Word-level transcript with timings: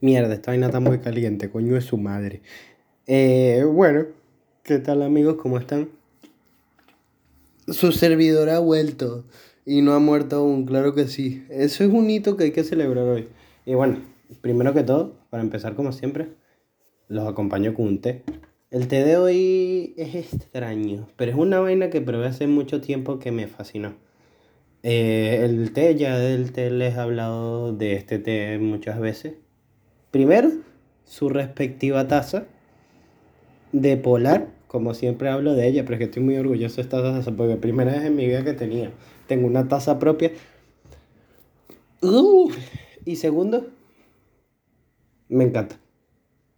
Mierda, 0.00 0.34
esta 0.34 0.52
vaina 0.52 0.66
está 0.66 0.78
muy 0.78 0.98
caliente, 0.98 1.50
coño 1.50 1.76
es 1.76 1.84
su 1.84 1.96
madre. 1.96 2.40
Eh, 3.08 3.64
bueno, 3.66 4.06
¿qué 4.62 4.78
tal 4.78 5.02
amigos? 5.02 5.36
¿Cómo 5.42 5.58
están? 5.58 5.88
Su 7.66 7.90
servidor 7.90 8.48
ha 8.48 8.60
vuelto 8.60 9.24
y 9.66 9.82
no 9.82 9.94
ha 9.94 9.98
muerto 9.98 10.36
aún, 10.36 10.66
claro 10.66 10.94
que 10.94 11.08
sí. 11.08 11.44
Eso 11.50 11.82
es 11.82 11.90
un 11.90 12.08
hito 12.10 12.36
que 12.36 12.44
hay 12.44 12.52
que 12.52 12.62
celebrar 12.62 13.06
hoy. 13.06 13.28
Y 13.66 13.74
bueno, 13.74 13.98
primero 14.40 14.72
que 14.72 14.84
todo, 14.84 15.16
para 15.30 15.42
empezar 15.42 15.74
como 15.74 15.90
siempre, 15.90 16.28
los 17.08 17.26
acompaño 17.26 17.74
con 17.74 17.86
un 17.88 18.00
té. 18.00 18.22
El 18.70 18.86
té 18.86 19.04
de 19.04 19.16
hoy 19.16 19.94
es 19.96 20.14
extraño, 20.14 21.08
pero 21.16 21.32
es 21.32 21.36
una 21.36 21.58
vaina 21.58 21.90
que 21.90 22.00
probé 22.00 22.26
hace 22.26 22.46
mucho 22.46 22.80
tiempo 22.80 23.18
que 23.18 23.32
me 23.32 23.48
fascinó. 23.48 23.96
Eh, 24.84 25.40
el 25.42 25.72
té, 25.72 25.96
ya 25.96 26.16
del 26.16 26.52
té 26.52 26.70
les 26.70 26.94
he 26.94 27.00
hablado 27.00 27.72
de 27.72 27.94
este 27.94 28.20
té 28.20 28.58
muchas 28.58 29.00
veces. 29.00 29.34
Primero, 30.10 30.50
su 31.04 31.28
respectiva 31.28 32.08
taza 32.08 32.46
de 33.72 33.96
polar, 33.96 34.48
como 34.66 34.94
siempre 34.94 35.28
hablo 35.28 35.54
de 35.54 35.68
ella, 35.68 35.84
pero 35.84 35.94
es 35.94 35.98
que 35.98 36.04
estoy 36.04 36.22
muy 36.22 36.36
orgulloso 36.36 36.76
de 36.76 36.82
esta 36.82 37.02
taza 37.02 37.32
porque 37.32 37.56
primera 37.56 37.92
vez 37.92 38.04
en 38.04 38.16
mi 38.16 38.26
vida 38.26 38.44
que 38.44 38.54
tenía. 38.54 38.90
Tengo 39.26 39.46
una 39.46 39.68
taza 39.68 39.98
propia. 39.98 40.32
Uh, 42.00 42.50
y 43.04 43.16
segundo, 43.16 43.66
me 45.28 45.44
encanta. 45.44 45.78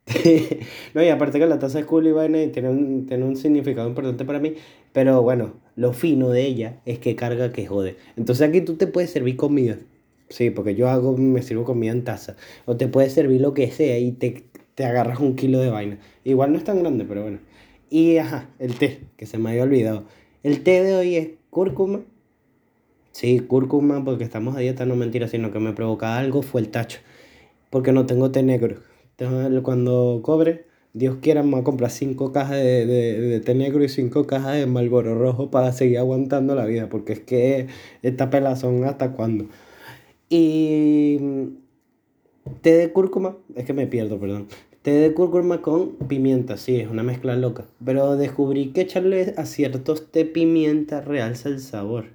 no, 0.94 1.02
y 1.02 1.08
aparte 1.08 1.38
que 1.38 1.46
la 1.46 1.58
taza 1.58 1.80
es 1.80 1.86
cool 1.86 2.06
y 2.06 2.12
vaina 2.12 2.42
y 2.42 2.48
tiene 2.48 2.70
un, 2.70 3.06
tiene 3.06 3.24
un 3.24 3.36
significado 3.36 3.88
importante 3.88 4.24
para 4.24 4.38
mí, 4.38 4.54
pero 4.92 5.22
bueno, 5.22 5.54
lo 5.76 5.92
fino 5.92 6.30
de 6.30 6.46
ella 6.46 6.80
es 6.84 6.98
que 6.98 7.16
carga 7.16 7.52
que 7.52 7.66
jode. 7.66 7.96
Entonces 8.16 8.48
aquí 8.48 8.60
tú 8.60 8.76
te 8.76 8.86
puedes 8.86 9.10
servir 9.10 9.36
comida 9.36 9.76
Sí, 10.30 10.50
porque 10.50 10.76
yo 10.76 10.88
hago, 10.88 11.16
me 11.16 11.42
sirvo 11.42 11.64
comida 11.64 11.90
en 11.92 12.04
taza. 12.04 12.36
O 12.64 12.76
te 12.76 12.86
puede 12.88 13.10
servir 13.10 13.40
lo 13.40 13.52
que 13.52 13.70
sea 13.72 13.98
y 13.98 14.12
te, 14.12 14.44
te 14.76 14.84
agarras 14.84 15.18
un 15.18 15.34
kilo 15.34 15.58
de 15.58 15.70
vaina. 15.70 15.98
Igual 16.24 16.52
no 16.52 16.58
es 16.58 16.64
tan 16.64 16.78
grande, 16.80 17.04
pero 17.04 17.22
bueno. 17.22 17.40
Y 17.90 18.16
ajá, 18.18 18.48
el 18.60 18.76
té, 18.76 19.00
que 19.16 19.26
se 19.26 19.38
me 19.38 19.50
había 19.50 19.64
olvidado. 19.64 20.04
El 20.44 20.62
té 20.62 20.84
de 20.84 20.94
hoy 20.94 21.16
es 21.16 21.28
cúrcuma. 21.50 22.00
Sí, 23.10 23.40
cúrcuma, 23.40 24.04
porque 24.04 24.22
estamos 24.22 24.56
a 24.56 24.60
dieta, 24.60 24.86
no 24.86 24.94
mentira, 24.94 25.26
sino 25.26 25.50
que 25.50 25.58
me 25.58 25.72
provoca 25.72 26.16
algo 26.16 26.42
fue 26.42 26.60
el 26.60 26.70
tacho. 26.70 27.00
Porque 27.70 27.92
no 27.92 28.06
tengo 28.06 28.30
té 28.30 28.44
negro. 28.44 28.76
Cuando 29.64 30.20
cobre, 30.22 30.66
Dios 30.92 31.16
quiera, 31.20 31.42
me 31.42 31.50
voy 31.50 31.60
a 31.60 31.64
comprar 31.64 31.90
cinco 31.90 32.32
cajas 32.32 32.56
de, 32.56 32.86
de, 32.86 33.20
de 33.20 33.40
té 33.40 33.54
negro 33.54 33.82
y 33.84 33.88
cinco 33.88 34.26
cajas 34.26 34.54
de 34.56 34.66
Malboro 34.66 35.16
rojo 35.16 35.50
para 35.50 35.72
seguir 35.72 35.98
aguantando 35.98 36.54
la 36.54 36.66
vida. 36.66 36.88
Porque 36.88 37.14
es 37.14 37.20
que 37.20 37.66
esta 38.02 38.30
pelazón 38.30 38.84
hasta 38.84 39.12
cuándo. 39.12 39.46
Y 40.30 41.18
té 42.62 42.76
de 42.76 42.92
cúrcuma, 42.92 43.36
es 43.56 43.64
que 43.64 43.72
me 43.72 43.86
pierdo, 43.86 44.18
perdón. 44.20 44.46
Té 44.82 44.92
de 44.92 45.12
cúrcuma 45.12 45.60
con 45.60 45.96
pimienta, 46.08 46.56
sí, 46.56 46.76
es 46.76 46.88
una 46.88 47.02
mezcla 47.02 47.36
loca. 47.36 47.66
Pero 47.84 48.16
descubrí 48.16 48.72
que 48.72 48.82
echarle 48.82 49.34
a 49.36 49.44
ciertos 49.44 50.10
té 50.12 50.24
pimienta 50.24 51.00
realza 51.02 51.48
el 51.48 51.60
sabor. 51.60 52.06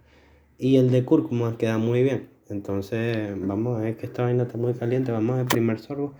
Y 0.58 0.78
el 0.78 0.92
de 0.92 1.06
cúrcuma 1.06 1.58
queda 1.58 1.78
muy 1.78 2.04
bien. 2.04 2.30
Entonces, 2.50 3.34
vamos 3.40 3.78
a 3.80 3.82
ver 3.84 3.98
que 3.98 4.06
esta 4.08 4.24
vaina 4.24 4.44
está 4.44 4.58
muy 4.58 4.74
caliente. 4.74 5.12
Vamos 5.12 5.34
a 5.34 5.38
ver 5.38 5.44
el 5.44 5.50
primer 5.50 5.80
sorbo. 5.80 6.14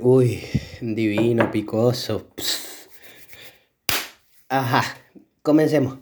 Uy, 0.00 0.40
divino, 0.80 1.50
picoso. 1.50 2.26
Ajá, 4.48 4.82
comencemos. 5.42 5.98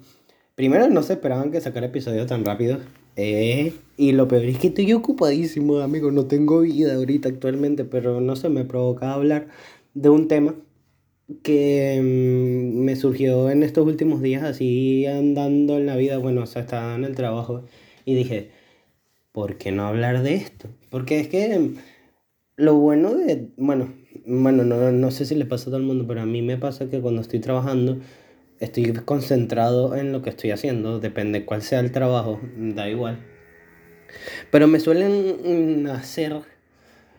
Primero, 0.55 0.89
no 0.89 1.03
se 1.03 1.15
esperaban 1.15 1.51
que 1.51 1.61
sacara 1.61 1.87
episodio 1.87 2.27
tan 2.27 2.45
rápido. 2.45 2.79
Eh, 3.17 3.75
y 3.97 4.13
lo 4.13 4.29
peor 4.29 4.45
es 4.45 4.59
que 4.59 4.69
estoy 4.69 4.93
ocupadísimo, 4.93 5.79
amigo. 5.79 6.11
No 6.11 6.27
tengo 6.27 6.61
vida 6.61 6.95
ahorita 6.95 7.29
actualmente, 7.29 7.85
pero 7.85 8.21
no 8.21 8.37
se 8.37 8.49
me 8.49 8.65
provoca 8.65 9.13
hablar 9.15 9.49
de 9.95 10.09
un 10.09 10.29
tema 10.29 10.55
que 11.43 12.01
mm, 12.03 12.79
me 12.85 12.97
surgió 12.97 13.51
en 13.51 13.63
estos 13.63 13.87
últimos 13.87 14.23
días, 14.23 14.43
así 14.43 15.07
andando 15.07 15.77
en 15.79 15.87
la 15.87 15.97
vida. 15.97 16.19
Bueno, 16.19 16.43
o 16.43 16.47
sea, 16.47 16.63
estaba 16.63 16.95
en 16.95 17.05
el 17.05 17.15
trabajo 17.15 17.65
y 18.05 18.15
dije, 18.15 18.51
¿por 19.33 19.57
qué 19.57 19.73
no 19.73 19.87
hablar 19.87 20.23
de 20.23 20.35
esto? 20.35 20.69
Porque 20.91 21.21
es 21.21 21.29
que 21.29 21.73
lo 22.57 22.75
bueno 22.77 23.15
de, 23.15 23.49
bueno, 23.57 23.93
bueno, 24.27 24.65
no, 24.65 24.93
no 24.93 25.11
sé 25.11 25.25
si 25.25 25.35
le 25.35 25.45
pasa 25.45 25.65
a 25.65 25.67
todo 25.67 25.77
el 25.77 25.83
mundo, 25.83 26.05
pero 26.07 26.23
a 26.23 26.27
mí 26.27 26.43
me 26.43 26.57
pasa 26.57 26.89
que 26.89 27.01
cuando 27.01 27.21
estoy 27.21 27.41
trabajando 27.41 27.99
estoy 28.61 28.93
concentrado 28.93 29.97
en 29.97 30.13
lo 30.13 30.23
que 30.23 30.31
estoy 30.31 30.53
haciendo, 30.53 31.01
depende 31.01 31.45
cuál 31.45 31.63
sea 31.63 31.81
el 31.81 31.91
trabajo, 31.91 32.41
da 32.57 32.89
igual. 32.89 33.19
Pero 34.51 34.69
me 34.69 34.79
suelen 34.79 35.89
hacer 35.89 36.37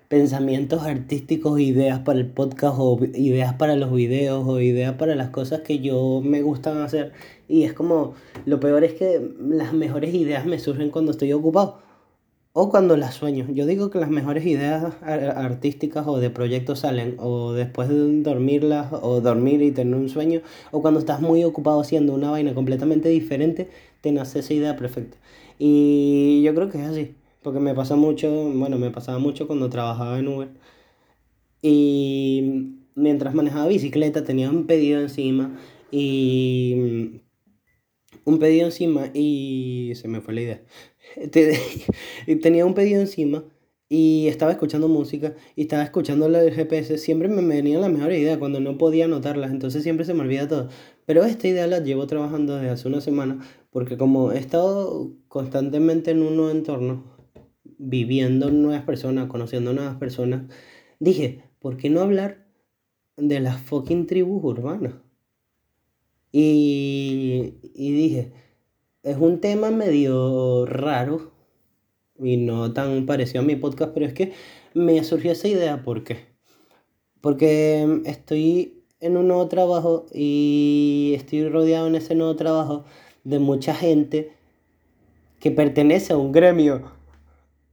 pensamientos 0.07 0.83
artísticos, 0.83 1.59
ideas 1.59 1.99
para 1.99 2.19
el 2.19 2.27
podcast 2.27 2.75
o 2.77 2.97
ideas 3.13 3.55
para 3.55 3.75
los 3.75 3.91
videos 3.91 4.47
o 4.47 4.61
ideas 4.61 4.93
para 4.93 5.15
las 5.15 5.29
cosas 5.29 5.61
que 5.61 5.79
yo 5.79 6.21
me 6.23 6.41
gustan 6.43 6.77
hacer. 6.77 7.11
Y 7.49 7.63
es 7.63 7.73
como, 7.73 8.13
lo 8.45 8.59
peor 8.59 8.85
es 8.85 8.93
que 8.93 9.19
las 9.41 9.73
mejores 9.73 10.13
ideas 10.13 10.45
me 10.45 10.59
surgen 10.59 10.91
cuando 10.91 11.11
estoy 11.11 11.33
ocupado 11.33 11.82
o 12.53 12.69
cuando 12.69 12.95
las 12.97 13.15
sueño. 13.15 13.47
Yo 13.51 13.65
digo 13.65 13.89
que 13.89 13.99
las 13.99 14.09
mejores 14.09 14.45
ideas 14.45 14.93
artísticas 15.01 16.07
o 16.07 16.19
de 16.19 16.29
proyectos 16.29 16.79
salen 16.79 17.15
o 17.19 17.53
después 17.53 17.89
de 17.89 18.21
dormirlas 18.21 18.93
o 18.93 19.21
dormir 19.21 19.61
y 19.61 19.71
tener 19.71 19.95
un 19.95 20.09
sueño 20.09 20.41
o 20.71 20.81
cuando 20.81 20.99
estás 20.99 21.19
muy 21.21 21.43
ocupado 21.43 21.81
haciendo 21.81 22.13
una 22.13 22.31
vaina 22.31 22.53
completamente 22.53 23.09
diferente, 23.09 23.69
te 24.01 24.11
nace 24.11 24.39
esa 24.39 24.53
idea 24.53 24.75
perfecta. 24.77 25.17
Y 25.59 26.43
yo 26.43 26.53
creo 26.55 26.69
que 26.69 26.79
es 26.79 26.87
así, 26.87 27.15
porque 27.41 27.59
me 27.59 27.73
pasa 27.73 27.95
mucho, 27.95 28.29
bueno, 28.53 28.77
me 28.77 28.91
pasaba 28.91 29.19
mucho 29.19 29.47
cuando 29.47 29.69
trabajaba 29.69 30.19
en 30.19 30.27
Uber 30.27 30.49
y 31.61 32.75
mientras 32.95 33.33
manejaba 33.33 33.67
bicicleta 33.67 34.23
tenía 34.23 34.49
un 34.49 34.67
pedido 34.67 35.01
encima 35.01 35.57
y 35.91 37.21
un 38.25 38.39
pedido 38.39 38.65
encima 38.65 39.09
y 39.13 39.93
se 39.95 40.07
me 40.07 40.21
fue 40.21 40.33
la 40.33 40.41
idea. 40.41 40.63
tenía 42.41 42.65
un 42.65 42.73
pedido 42.73 43.01
encima 43.01 43.43
y 43.89 44.27
estaba 44.27 44.51
escuchando 44.51 44.87
música 44.87 45.35
y 45.55 45.63
estaba 45.63 45.83
escuchando 45.83 46.25
el 46.25 46.51
GPS. 46.51 46.97
Siempre 46.97 47.27
me 47.27 47.41
venía 47.43 47.79
la 47.79 47.89
mejor 47.89 48.11
idea 48.13 48.39
cuando 48.39 48.59
no 48.59 48.77
podía 48.77 49.05
anotarlas, 49.05 49.51
entonces 49.51 49.83
siempre 49.83 50.05
se 50.05 50.13
me 50.13 50.21
olvida 50.21 50.47
todo. 50.47 50.69
Pero 51.05 51.23
esta 51.23 51.47
idea 51.47 51.67
la 51.67 51.79
llevo 51.79 52.07
trabajando 52.07 52.55
desde 52.55 52.69
hace 52.69 52.87
una 52.87 53.01
semana 53.01 53.39
porque 53.69 53.97
como 53.97 54.31
he 54.31 54.39
estado 54.39 55.11
constantemente 55.27 56.11
en 56.11 56.23
un 56.23 56.37
nuevo 56.37 56.51
entorno, 56.51 57.03
viviendo 57.77 58.49
nuevas 58.51 58.83
personas, 58.83 59.27
conociendo 59.27 59.73
nuevas 59.73 59.97
personas, 59.97 60.43
dije, 60.99 61.43
¿por 61.59 61.77
qué 61.77 61.89
no 61.89 62.01
hablar 62.01 62.47
de 63.17 63.39
las 63.39 63.61
fucking 63.61 64.07
tribus 64.07 64.43
urbanas? 64.43 64.93
Y, 66.33 67.53
y 67.75 67.91
dije, 67.93 68.33
es 69.03 69.17
un 69.17 69.39
tema 69.39 69.71
medio 69.71 70.65
raro 70.65 71.31
y 72.19 72.37
no 72.37 72.73
tan 72.73 73.05
parecido 73.05 73.41
a 73.41 73.45
mi 73.45 73.55
podcast, 73.55 73.93
pero 73.93 74.05
es 74.05 74.13
que 74.13 74.33
me 74.73 75.03
surgió 75.03 75.31
esa 75.31 75.47
idea. 75.47 75.83
¿Por 75.83 76.03
qué? 76.03 76.25
Porque 77.21 78.01
estoy 78.05 78.83
en 78.99 79.17
un 79.17 79.27
nuevo 79.27 79.47
trabajo 79.47 80.05
y 80.13 81.13
estoy 81.15 81.47
rodeado 81.47 81.87
en 81.87 81.95
ese 81.95 82.15
nuevo 82.15 82.35
trabajo 82.35 82.85
de 83.23 83.39
mucha 83.39 83.73
gente 83.73 84.31
que 85.39 85.51
pertenece 85.51 86.13
a 86.13 86.17
un 86.17 86.31
gremio 86.31 86.81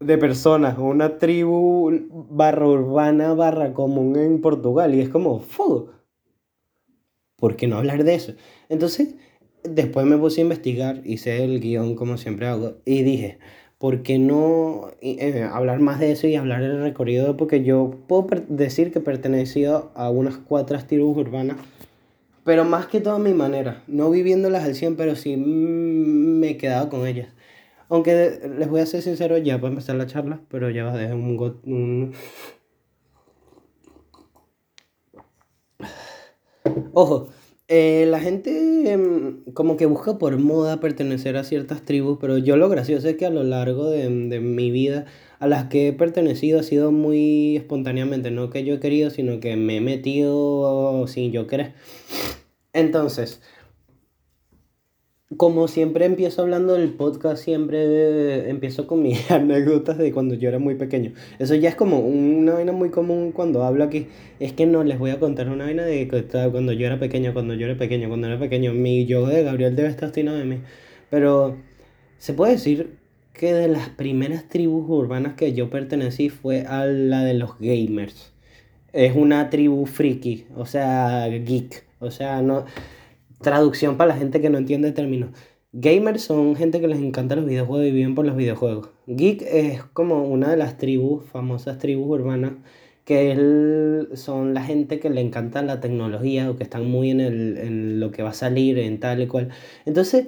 de 0.00 0.19
personas, 0.19 0.77
una 0.78 1.18
tribu 1.18 1.91
barra 2.10 2.66
urbana 2.66 3.34
barra 3.34 3.72
común 3.72 4.16
en 4.16 4.41
Portugal. 4.41 4.95
Y 4.95 5.01
es 5.01 5.09
como, 5.09 5.41
fuego. 5.41 6.00
¿Por 7.41 7.57
qué 7.57 7.66
no 7.66 7.78
hablar 7.78 8.04
de 8.04 8.15
eso? 8.15 8.34
Entonces, 8.69 9.15
después 9.65 10.07
me 10.07 10.19
puse 10.19 10.41
a 10.41 10.45
investigar, 10.45 11.03
hice 11.04 11.42
el 11.42 11.60
guion 11.60 11.97
como 11.97 12.16
siempre 12.16 12.47
hago 12.47 12.77
y 12.84 13.03
dije, 13.03 13.39
¿por 13.78 14.03
qué 14.03 14.19
no 14.19 14.91
eh, 15.01 15.48
hablar 15.51 15.81
más 15.81 15.98
de 15.98 16.13
eso 16.13 16.27
y 16.27 16.37
hablar 16.37 16.63
del 16.63 16.83
recorrido? 16.83 17.37
Porque 17.37 17.65
yo 17.65 17.97
puedo 18.07 18.27
decir 18.48 18.92
que 18.92 19.01
pertenecido 19.01 19.91
a 19.95 20.10
unas 20.10 20.37
cuatro 20.37 20.78
tribus 20.87 21.16
urbanas, 21.16 21.57
pero 22.45 22.65
más 22.65 22.87
que 22.87 23.01
todo 23.01 23.15
a 23.15 23.19
mi 23.19 23.33
manera, 23.33 23.83
no 23.87 24.10
viviéndolas 24.10 24.65
al 24.65 24.75
100, 24.75 24.97
pero 24.97 25.16
sí 25.16 25.37
me 25.37 26.51
he 26.51 26.57
quedado 26.57 26.89
con 26.89 27.07
ellas. 27.07 27.28
Aunque 27.89 28.39
les 28.57 28.69
voy 28.69 28.81
a 28.81 28.87
ser 28.87 29.03
sincero, 29.03 29.37
ya 29.39 29.59
para 29.59 29.71
empezar 29.71 29.97
la 29.97 30.07
charla, 30.07 30.41
pero 30.48 30.71
ya 30.71 30.84
va 30.84 30.92
a 30.92 30.97
dejar 30.97 31.16
un, 31.16 31.60
un... 31.65 32.13
Ojo, 36.92 37.28
eh, 37.69 38.07
la 38.09 38.19
gente 38.19 38.92
em, 38.92 39.45
como 39.54 39.77
que 39.77 39.87
busca 39.87 40.19
por 40.19 40.37
moda 40.39 40.81
pertenecer 40.81 41.37
a 41.37 41.45
ciertas 41.45 41.84
tribus, 41.84 42.19
pero 42.21 42.37
yo 42.39 42.57
lo 42.57 42.69
gracioso 42.69 43.09
es 43.09 43.16
que 43.16 43.27
a 43.27 43.31
lo 43.31 43.45
largo 43.45 43.89
de, 43.89 44.09
de, 44.09 44.41
mi 44.41 44.72
vida 44.72 45.07
a 45.39 45.47
las 45.47 45.66
que 45.66 45.89
he 45.89 45.92
pertenecido 45.92 46.59
ha 46.60 46.63
sido 46.65 46.91
muy 46.91 47.57
espontáneamente, 47.57 48.31
no 48.33 48.51
que 48.51 48.65
yo 48.65 48.75
he 48.75 48.81
querido, 48.81 49.10
sino 49.10 49.39
que 49.39 49.57
me 49.57 49.77
he 49.77 49.81
metido 49.81 51.07
sin 51.07 51.31
yo 51.33 51.47
querer. 51.47 51.75
Entonces, 52.72 53.41
como 55.36 55.68
siempre 55.68 56.06
empiezo 56.06 56.42
hablando 56.42 56.74
del 56.74 56.92
podcast, 56.92 57.42
siempre 57.42 58.48
empiezo 58.50 58.86
con 58.86 59.03
mis 59.03 59.30
anécdotas 59.30 59.97
de 59.98 60.12
cuando 60.12 60.34
yo 60.34 60.48
era 60.48 60.59
muy 60.59 60.74
pequeño. 60.74 61.12
Eso 61.38 61.54
ya 61.54 61.68
es 61.68 61.77
como 61.77 62.00
una 62.00 62.54
vaina 62.54 62.72
muy 62.72 62.91
común 62.91 63.32
cuando 63.32 63.62
hablo 63.62 63.84
aquí. 63.84 64.09
Es 64.41 64.53
que 64.53 64.66
no 64.66 64.82
les 64.82 64.98
voy 64.98 65.10
a 65.10 65.21
contar 65.21 65.48
una 65.48 65.65
vaina 65.65 65.84
de 65.84 66.09
cuando 66.50 66.72
yo 66.72 66.86
era 66.86 66.98
pequeño, 66.98 67.32
cuando 67.32 67.54
yo 67.54 67.66
era 67.66 67.78
pequeño, 67.78 68.09
cuando 68.09 68.27
era 68.27 68.38
pequeño. 68.38 68.72
Mi 68.72 69.06
yo 69.06 69.27
de 69.27 69.44
Gabriel 69.44 69.77
debe 69.77 69.88
estar 69.88 70.09
obstinado 70.09 70.38
de 70.38 70.44
mí. 70.44 70.59
Pero 71.10 71.56
se 72.18 72.32
puede 72.34 72.53
decir 72.53 72.98
que 73.32 73.54
de 73.54 73.68
las 73.68 73.88
primeras 73.88 74.48
tribus 74.48 74.88
urbanas 74.88 75.34
que 75.34 75.53
yo 75.54 75.71
pertenecí 75.71 76.28
fue 76.28 76.62
a 76.62 76.86
la 76.86 77.24
de 77.24 77.34
los 77.34 77.59
gamers. 77.59 78.32
Es 78.92 79.15
una 79.15 79.48
tribu 79.50 79.86
friki, 79.86 80.47
o 80.56 80.66
sea, 80.66 81.28
geek. 81.28 81.84
O 82.00 82.10
sea, 82.10 82.42
no 82.42 82.65
Traducción 83.42 83.97
para 83.97 84.09
la 84.09 84.19
gente 84.19 84.41
que 84.41 84.51
no 84.51 84.59
entiende 84.59 84.89
el 84.89 84.95
término. 84.95 85.33
Gamers 85.72 86.22
son 86.22 86.57
gente 86.57 86.81
que 86.81 86.89
les 86.89 86.98
encanta 86.98 87.37
los 87.37 87.47
videojuegos 87.47 87.87
y 87.87 87.92
viven 87.92 88.15
por 88.15 88.27
los 88.27 88.37
videojuegos. 88.37 88.91
Geek 89.07 89.42
es 89.42 89.83
como 89.84 90.25
una 90.25 90.51
de 90.51 90.57
las 90.57 90.78
tribus, 90.78 91.25
famosas 91.25 91.78
tribus 91.78 92.09
urbanas, 92.09 92.53
que 93.04 94.07
son 94.15 94.53
la 94.53 94.63
gente 94.63 95.01
que 95.01 95.10
le 95.10 95.21
encanta 95.21 95.63
la 95.63 95.81
tecnología 95.81 96.51
o 96.51 96.57
que 96.57 96.65
están 96.65 96.91
muy 96.91 97.10
en, 97.10 97.21
el, 97.21 97.57
en 97.59 98.01
lo 98.01 98.10
que 98.10 98.22
va 98.22 98.31
a 98.31 98.34
salir, 98.34 98.78
en 98.78 99.01
tal 99.01 99.22
y 99.22 99.27
cual. 99.27 99.48
Entonces, 99.87 100.27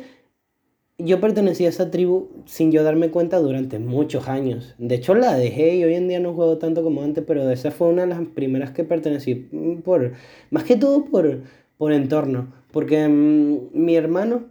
yo 0.98 1.20
pertenecía 1.20 1.66
a 1.68 1.70
esa 1.70 1.90
tribu 1.90 2.28
sin 2.46 2.70
yo 2.72 2.84
darme 2.84 3.10
cuenta 3.10 3.38
durante 3.40 3.78
muchos 3.78 4.28
años. 4.28 4.74
De 4.78 4.94
hecho, 4.94 5.14
la 5.14 5.36
dejé 5.36 5.76
y 5.76 5.84
hoy 5.84 5.94
en 5.94 6.08
día 6.08 6.20
no 6.20 6.34
juego 6.34 6.58
tanto 6.58 6.82
como 6.82 7.02
antes, 7.02 7.24
pero 7.26 7.50
esa 7.50 7.70
fue 7.70 7.88
una 7.88 8.02
de 8.02 8.08
las 8.08 8.20
primeras 8.28 8.70
que 8.70 8.84
pertenecí 8.84 9.48
mm, 9.50 9.82
por, 9.82 10.12
más 10.50 10.64
que 10.64 10.76
todo 10.76 11.04
por, 11.04 11.42
por 11.78 11.92
entorno 11.92 12.61
porque 12.72 13.06
mm, 13.08 13.70
mi 13.72 13.96
hermano 13.96 14.44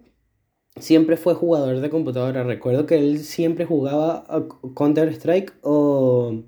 siempre 0.80 1.18
fue 1.18 1.34
jugador 1.34 1.80
de 1.80 1.90
computadora. 1.90 2.44
Recuerdo 2.44 2.86
que 2.86 2.98
él 2.98 3.20
siempre 3.20 3.66
jugaba 3.66 4.26
Counter-Strike 4.76 5.54
o, 5.62 6.44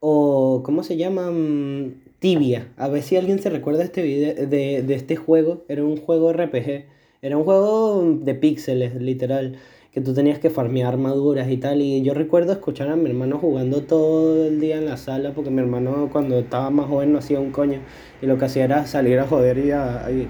o. 0.00 0.62
¿Cómo 0.64 0.82
se 0.82 0.96
llama? 0.96 1.30
Mm, 1.30 2.02
Tibia. 2.18 2.72
A 2.76 2.88
ver 2.88 3.02
si 3.02 3.16
alguien 3.16 3.40
se 3.40 3.50
recuerda 3.50 3.84
este, 3.84 4.02
de, 4.02 4.82
de 4.82 4.94
este 4.94 5.16
juego. 5.16 5.64
Era 5.68 5.84
un 5.84 5.96
juego 5.96 6.32
RPG. 6.32 6.86
Era 7.22 7.36
un 7.36 7.44
juego 7.44 8.18
de 8.20 8.34
píxeles, 8.34 8.94
literal. 8.96 9.58
Que 9.92 10.00
tú 10.00 10.14
tenías 10.14 10.38
que 10.38 10.48
farmear 10.48 10.94
armaduras 10.94 11.50
y 11.50 11.58
tal. 11.58 11.82
Y 11.82 12.02
yo 12.02 12.14
recuerdo 12.14 12.52
escuchar 12.52 12.88
a 12.88 12.96
mi 12.96 13.10
hermano 13.10 13.38
jugando 13.38 13.82
todo 13.82 14.46
el 14.46 14.60
día 14.60 14.78
en 14.78 14.86
la 14.86 14.96
sala. 14.96 15.32
Porque 15.34 15.50
mi 15.50 15.60
hermano, 15.60 16.08
cuando 16.12 16.38
estaba 16.38 16.70
más 16.70 16.86
joven, 16.88 17.12
no 17.12 17.18
hacía 17.18 17.40
un 17.40 17.50
coño. 17.50 17.80
Y 18.22 18.26
lo 18.26 18.38
que 18.38 18.46
hacía 18.46 18.64
era 18.64 18.86
salir 18.86 19.18
a 19.18 19.26
joder 19.26 19.58
y 19.58 19.70
a 19.72 20.08
y 20.10 20.28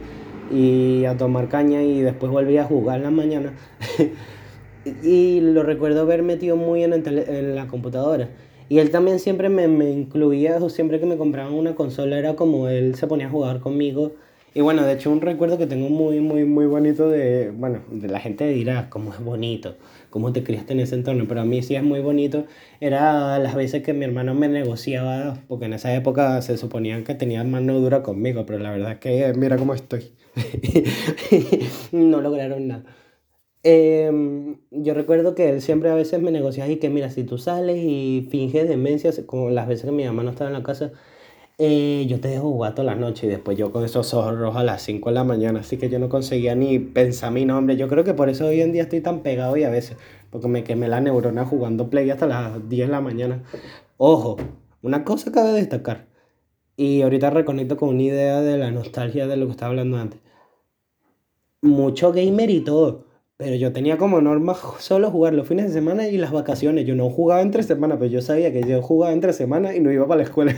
a 0.50 1.16
tomar 1.16 1.48
caña 1.48 1.82
y 1.82 2.00
después 2.00 2.30
volví 2.30 2.58
a 2.58 2.64
jugar 2.64 2.98
en 2.98 3.02
la 3.04 3.10
mañana. 3.10 3.52
y 5.02 5.40
lo 5.40 5.62
recuerdo 5.62 6.02
haber 6.02 6.22
metido 6.22 6.56
muy 6.56 6.82
en, 6.82 6.92
en 6.92 7.54
la 7.54 7.66
computadora. 7.66 8.28
Y 8.68 8.78
él 8.78 8.90
también 8.90 9.18
siempre 9.18 9.48
me, 9.48 9.68
me 9.68 9.90
incluía, 9.90 10.58
siempre 10.70 10.98
que 10.98 11.06
me 11.06 11.16
compraban 11.16 11.52
una 11.52 11.74
consola 11.74 12.18
era 12.18 12.36
como 12.36 12.68
él 12.68 12.94
se 12.94 13.06
ponía 13.06 13.26
a 13.26 13.30
jugar 13.30 13.60
conmigo 13.60 14.12
y 14.54 14.60
bueno, 14.60 14.84
de 14.84 14.93
hecho 14.93 15.10
un 15.10 15.20
recuerdo 15.20 15.58
que 15.58 15.66
tengo 15.66 15.88
muy, 15.88 16.20
muy, 16.20 16.44
muy 16.44 16.66
bonito 16.66 17.08
de, 17.08 17.50
bueno, 17.50 17.81
de 17.90 18.08
la 18.08 18.20
gente 18.20 18.46
dirá, 18.49 18.90
cómo 18.90 19.12
es 19.12 19.20
bonito, 19.20 19.76
cómo 20.10 20.32
te 20.32 20.44
criaste 20.44 20.72
en 20.75 20.81
ese 20.81 20.94
entorno, 20.94 21.26
pero 21.26 21.40
a 21.40 21.44
mí 21.44 21.62
sí 21.62 21.75
es 21.75 21.82
muy 21.82 22.00
bonito, 22.00 22.44
era 22.81 23.38
las 23.38 23.54
veces 23.54 23.82
que 23.82 23.93
mi 23.93 24.04
hermano 24.04 24.34
me 24.34 24.49
negociaba, 24.49 25.38
porque 25.49 25.66
en 25.66 25.72
esa 25.72 25.94
época 25.94 26.43
se 26.43 26.58
suponían 26.58 27.04
que 27.04 27.14
tenía 27.14 27.43
mano 27.44 27.78
dura 27.81 28.02
conmigo, 28.02 28.44
pero 28.46 28.58
la 28.58 28.70
verdad 28.70 28.93
es 28.93 28.99
que 28.99 29.32
mira 29.37 29.56
cómo 29.56 29.75
estoy. 29.75 30.12
no 31.93 32.20
lograron 32.20 32.69
nada. 32.69 32.84
Em, 33.64 34.58
yo 34.72 34.93
recuerdo 34.93 35.34
que 35.37 35.48
él 35.48 35.62
siempre 35.62 35.88
a 35.90 35.94
veces 35.94 36.20
me 36.20 36.32
negociaba 36.32 36.69
y 36.70 36.76
que 36.76 36.90
mira, 36.90 37.10
si 37.10 37.22
tú 37.22 37.38
sales 37.38 37.78
y 37.78 38.26
finges 38.31 38.69
demencia, 38.69 39.12
como 39.26 39.50
las 39.50 39.69
veces 39.69 39.84
que 39.87 39.93
mi 39.93 40.05
mamá 40.05 40.25
no 40.25 40.31
estaba 40.31 40.50
en 40.50 40.55
la 40.55 40.64
casa, 40.64 40.93
eh, 41.64 42.06
yo 42.08 42.18
te 42.18 42.26
dejo 42.26 42.50
jugar 42.50 42.76
la 42.80 42.96
noche 42.96 43.26
y 43.26 43.30
después 43.30 43.56
yo 43.56 43.70
con 43.70 43.84
esos 43.84 44.12
ojos 44.14 44.36
rojos 44.36 44.60
a 44.60 44.64
las 44.64 44.82
5 44.82 45.10
de 45.10 45.14
la 45.14 45.22
mañana, 45.22 45.60
así 45.60 45.76
que 45.76 45.88
yo 45.88 46.00
no 46.00 46.08
conseguía 46.08 46.56
ni 46.56 46.80
pensar 46.80 47.30
mi 47.30 47.44
nombre. 47.44 47.76
Yo 47.76 47.86
creo 47.88 48.02
que 48.02 48.14
por 48.14 48.28
eso 48.28 48.46
hoy 48.46 48.60
en 48.60 48.72
día 48.72 48.82
estoy 48.82 49.00
tan 49.00 49.20
pegado 49.20 49.56
y 49.56 49.62
a 49.62 49.70
veces, 49.70 49.96
porque 50.30 50.48
me 50.48 50.64
quemé 50.64 50.88
la 50.88 51.00
neurona 51.00 51.44
jugando 51.44 51.88
play 51.88 52.10
hasta 52.10 52.26
las 52.26 52.68
10 52.68 52.88
de 52.88 52.92
la 52.92 53.00
mañana. 53.00 53.44
Ojo, 53.96 54.38
una 54.82 55.04
cosa 55.04 55.30
cabe 55.30 55.52
destacar, 55.52 56.08
y 56.76 57.02
ahorita 57.02 57.30
reconecto 57.30 57.76
con 57.76 57.90
una 57.90 58.02
idea 58.02 58.40
de 58.40 58.58
la 58.58 58.72
nostalgia 58.72 59.28
de 59.28 59.36
lo 59.36 59.46
que 59.46 59.52
estaba 59.52 59.70
hablando 59.70 59.98
antes. 59.98 60.20
Mucho 61.60 62.12
gamer 62.12 62.50
y 62.50 62.60
todo 62.62 63.11
pero 63.42 63.56
yo 63.56 63.72
tenía 63.72 63.98
como 63.98 64.20
norma 64.20 64.54
solo 64.78 65.10
jugar 65.10 65.34
los 65.34 65.48
fines 65.48 65.66
de 65.66 65.72
semana 65.72 66.06
y 66.06 66.16
las 66.16 66.30
vacaciones. 66.30 66.86
Yo 66.86 66.94
no 66.94 67.10
jugaba 67.10 67.42
entre 67.42 67.64
semanas, 67.64 67.98
pero 67.98 68.08
yo 68.08 68.22
sabía 68.22 68.52
que 68.52 68.62
yo 68.62 68.80
jugaba 68.80 69.12
entre 69.12 69.32
semana 69.32 69.74
y 69.74 69.80
no 69.80 69.90
iba 69.90 70.06
para 70.06 70.18
la 70.18 70.22
escuela. 70.22 70.54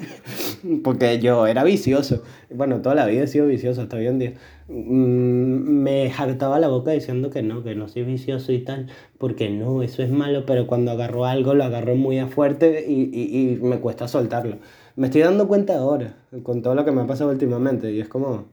Porque 0.82 1.18
yo 1.18 1.46
era 1.46 1.64
vicioso. 1.64 2.22
Bueno, 2.48 2.80
toda 2.80 2.94
la 2.94 3.04
vida 3.04 3.24
he 3.24 3.26
sido 3.26 3.46
vicioso 3.46 3.82
hasta 3.82 3.98
hoy 3.98 4.06
en 4.06 4.18
día. 4.18 4.32
Mm, 4.68 5.82
me 5.82 6.10
hartaba 6.10 6.58
la 6.58 6.68
boca 6.68 6.92
diciendo 6.92 7.28
que 7.28 7.42
no, 7.42 7.62
que 7.62 7.74
no 7.74 7.88
soy 7.88 8.04
vicioso 8.04 8.52
y 8.52 8.60
tal. 8.60 8.86
Porque 9.18 9.50
no, 9.50 9.82
eso 9.82 10.02
es 10.02 10.10
malo, 10.10 10.46
pero 10.46 10.66
cuando 10.66 10.92
agarro 10.92 11.26
algo 11.26 11.52
lo 11.52 11.64
agarro 11.64 11.94
muy 11.94 12.18
a 12.18 12.26
fuerte 12.26 12.86
y, 12.88 13.10
y, 13.12 13.52
y 13.52 13.56
me 13.60 13.80
cuesta 13.80 14.08
soltarlo. 14.08 14.56
Me 14.96 15.08
estoy 15.08 15.20
dando 15.20 15.46
cuenta 15.46 15.76
ahora, 15.76 16.16
con 16.42 16.62
todo 16.62 16.74
lo 16.74 16.86
que 16.86 16.90
me 16.90 17.02
ha 17.02 17.06
pasado 17.06 17.30
últimamente. 17.30 17.92
Y 17.92 18.00
es 18.00 18.08
como, 18.08 18.46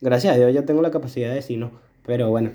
gracias 0.00 0.34
a 0.34 0.38
Dios 0.38 0.54
ya 0.54 0.64
tengo 0.64 0.80
la 0.80 0.90
capacidad 0.90 1.28
de 1.28 1.34
decir 1.34 1.58
no. 1.58 1.89
Pero 2.06 2.30
bueno, 2.30 2.52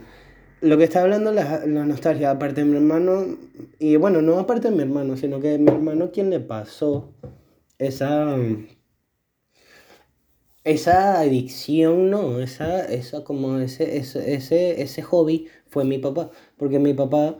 lo 0.61 0.77
que 0.77 0.83
está 0.85 1.01
hablando 1.01 1.31
la, 1.31 1.65
la 1.65 1.85
nostalgia, 1.85 2.31
aparte 2.31 2.61
de 2.61 2.65
mi 2.65 2.75
hermano, 2.77 3.37
y 3.79 3.95
bueno, 3.97 4.21
no 4.21 4.39
aparte 4.39 4.69
de 4.69 4.75
mi 4.75 4.81
hermano, 4.83 5.17
sino 5.17 5.39
que 5.39 5.57
mi 5.57 5.69
hermano 5.71 6.11
quien 6.11 6.29
le 6.29 6.39
pasó 6.39 7.13
esa 7.77 8.35
esa 10.65 11.19
adicción, 11.19 12.09
no, 12.09 12.39
esa, 12.39 12.85
esa 12.85 13.23
como 13.23 13.57
ese, 13.59 13.97
ese, 13.97 14.33
ese, 14.33 14.81
ese 14.81 15.01
hobby 15.03 15.47
fue 15.67 15.85
mi 15.85 15.99
papá, 15.99 16.31
porque 16.57 16.79
mi 16.79 16.93
papá 16.93 17.37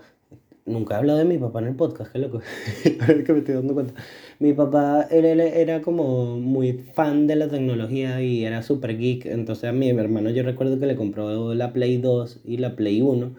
Nunca 0.65 0.95
he 0.95 0.97
hablado 0.97 1.19
de 1.19 1.25
mi 1.25 1.37
papá 1.37 1.59
en 1.59 1.67
el 1.67 1.75
podcast, 1.75 2.11
qué 2.11 2.17
loco. 2.17 2.39
a 3.01 3.05
ver 3.05 3.23
que 3.23 3.33
me 3.33 3.39
estoy 3.39 3.53
dando 3.53 3.75
cuenta. 3.75 3.93
Mi 4.39 4.53
papá, 4.53 5.03
él, 5.11 5.39
era 5.39 5.81
como 5.81 6.39
muy 6.39 6.73
fan 6.73 7.27
de 7.27 7.35
la 7.35 7.47
tecnología 7.47 8.19
y 8.21 8.45
era 8.45 8.63
súper 8.63 8.97
geek. 8.97 9.27
Entonces 9.27 9.69
a 9.69 9.73
mi 9.73 9.89
hermano 9.89 10.31
yo 10.31 10.41
recuerdo 10.41 10.79
que 10.79 10.87
le 10.87 10.95
compró 10.95 11.53
la 11.53 11.71
Play 11.71 11.97
2 11.97 12.41
y 12.45 12.57
la 12.57 12.75
Play 12.75 13.01
1. 13.01 13.35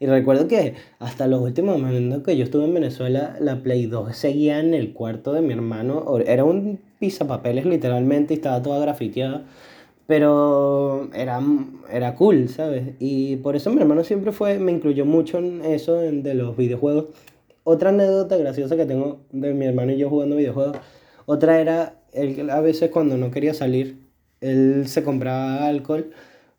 Y 0.00 0.06
recuerdo 0.06 0.48
que 0.48 0.74
hasta 0.98 1.26
los 1.26 1.40
últimos 1.40 1.80
momentos 1.80 2.22
que 2.22 2.36
yo 2.36 2.44
estuve 2.44 2.66
en 2.66 2.74
Venezuela, 2.74 3.36
la 3.40 3.62
Play 3.62 3.86
2 3.86 4.14
seguía 4.14 4.60
en 4.60 4.74
el 4.74 4.92
cuarto 4.92 5.32
de 5.32 5.40
mi 5.40 5.54
hermano. 5.54 6.04
Era 6.26 6.44
un 6.44 6.78
pisapapeles 6.98 7.64
literalmente 7.64 8.34
y 8.34 8.36
estaba 8.36 8.62
toda 8.62 8.80
grafiteada 8.80 9.46
pero 10.06 11.08
era, 11.14 11.40
era 11.90 12.14
cool, 12.14 12.48
¿sabes? 12.48 12.94
Y 12.98 13.36
por 13.36 13.56
eso 13.56 13.72
mi 13.72 13.80
hermano 13.80 14.04
siempre 14.04 14.32
fue, 14.32 14.58
me 14.58 14.72
incluyó 14.72 15.04
mucho 15.04 15.38
en 15.38 15.64
eso 15.64 15.96
de 15.96 16.34
los 16.34 16.56
videojuegos. 16.56 17.06
Otra 17.64 17.90
anécdota 17.90 18.36
graciosa 18.36 18.76
que 18.76 18.86
tengo 18.86 19.20
de 19.32 19.52
mi 19.52 19.66
hermano 19.66 19.92
y 19.92 19.98
yo 19.98 20.08
jugando 20.08 20.36
videojuegos, 20.36 20.76
otra 21.26 21.60
era, 21.60 22.00
él 22.12 22.48
a 22.50 22.60
veces 22.60 22.90
cuando 22.90 23.16
no 23.16 23.32
quería 23.32 23.54
salir, 23.54 23.98
él 24.40 24.86
se 24.86 25.02
compraba 25.02 25.66
alcohol 25.66 26.10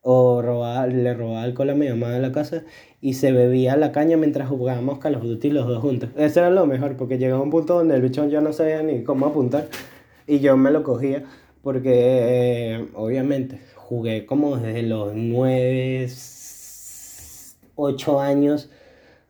o 0.01 0.41
robaba, 0.41 0.87
le 0.87 1.13
robaba 1.13 1.43
alcohol 1.43 1.69
a 1.69 1.75
mi 1.75 1.87
mamá 1.87 2.11
de 2.11 2.19
la 2.19 2.33
casa 2.33 2.63
y 2.99 3.13
se 3.13 3.31
bebía 3.31 3.77
la 3.77 3.93
caña 3.93 4.17
mientras 4.17 4.49
jugábamos 4.49 4.99
Call 4.99 5.15
of 5.15 5.23
Duty 5.23 5.49
los 5.51 5.67
dos 5.67 5.81
juntos. 5.81 6.09
Eso 6.17 6.41
era 6.41 6.49
lo 6.49 6.65
mejor, 6.65 6.97
porque 6.97 7.17
llegaba 7.17 7.41
un 7.41 7.49
punto 7.49 7.75
donde 7.75 7.95
el 7.95 8.01
bichón 8.01 8.29
ya 8.29 8.41
no 8.41 8.51
sabía 8.51 8.83
ni 8.83 9.03
cómo 9.03 9.27
apuntar 9.27 9.69
y 10.27 10.39
yo 10.39 10.57
me 10.57 10.71
lo 10.71 10.83
cogía 10.83 11.23
porque 11.67 11.91
eh, 11.93 12.87
obviamente 12.93 13.59
jugué 13.75 14.25
como 14.25 14.55
desde 14.55 14.83
los 14.83 15.13
9, 15.13 16.07
8 17.75 18.21
años 18.21 18.69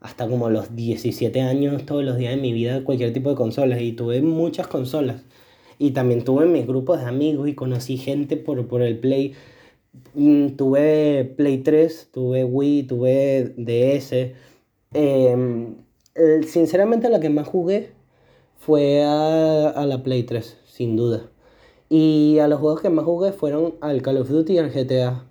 hasta 0.02 0.28
como 0.28 0.52
los 0.52 0.76
17 0.76 1.42
años 1.42 1.84
todos 1.88 2.04
los 2.04 2.16
días 2.16 2.36
de 2.36 2.40
mi 2.40 2.54
vida 2.54 2.84
cualquier 2.84 3.12
tipo 3.12 3.32
de 3.32 3.36
consolas 3.36 3.82
y 3.82 3.94
tuve 3.94 4.22
muchas 4.22 4.68
consolas 4.68 5.24
y 5.80 5.92
también 5.94 6.24
tuve 6.24 6.46
mis 6.46 6.68
grupos 6.68 7.00
de 7.00 7.08
amigos 7.08 7.50
y 7.50 7.56
conocí 7.56 7.98
gente 7.98 8.38
por, 8.38 8.68
por 8.68 8.84
el 8.84 9.00
Play. 9.00 9.34
Mm, 10.14 10.50
tuve 10.50 11.34
Play 11.38 11.58
3, 11.64 12.10
tuve 12.12 12.44
Wii, 12.44 12.84
tuve 12.84 13.56
DS. 13.58 14.36
Em, 14.94 15.74
sinceramente 16.46 17.10
la 17.10 17.20
que 17.20 17.32
más 17.32 17.48
jugué 17.48 17.90
fue 18.60 19.04
a, 19.04 19.70
a 19.70 19.88
la 19.88 20.04
Play 20.04 20.22
3, 20.22 20.56
sin 20.68 20.96
duda. 20.96 21.32
Y 21.90 22.40
a 22.40 22.48
los 22.48 22.60
juegos 22.60 22.82
que 22.82 22.90
más 22.90 23.06
jugué 23.06 23.32
fueron 23.32 23.76
al 23.82 24.02
Call 24.02 24.18
of 24.18 24.30
Duty 24.30 24.54
y 24.54 24.58
al 24.58 24.72
GTA. 24.72 25.26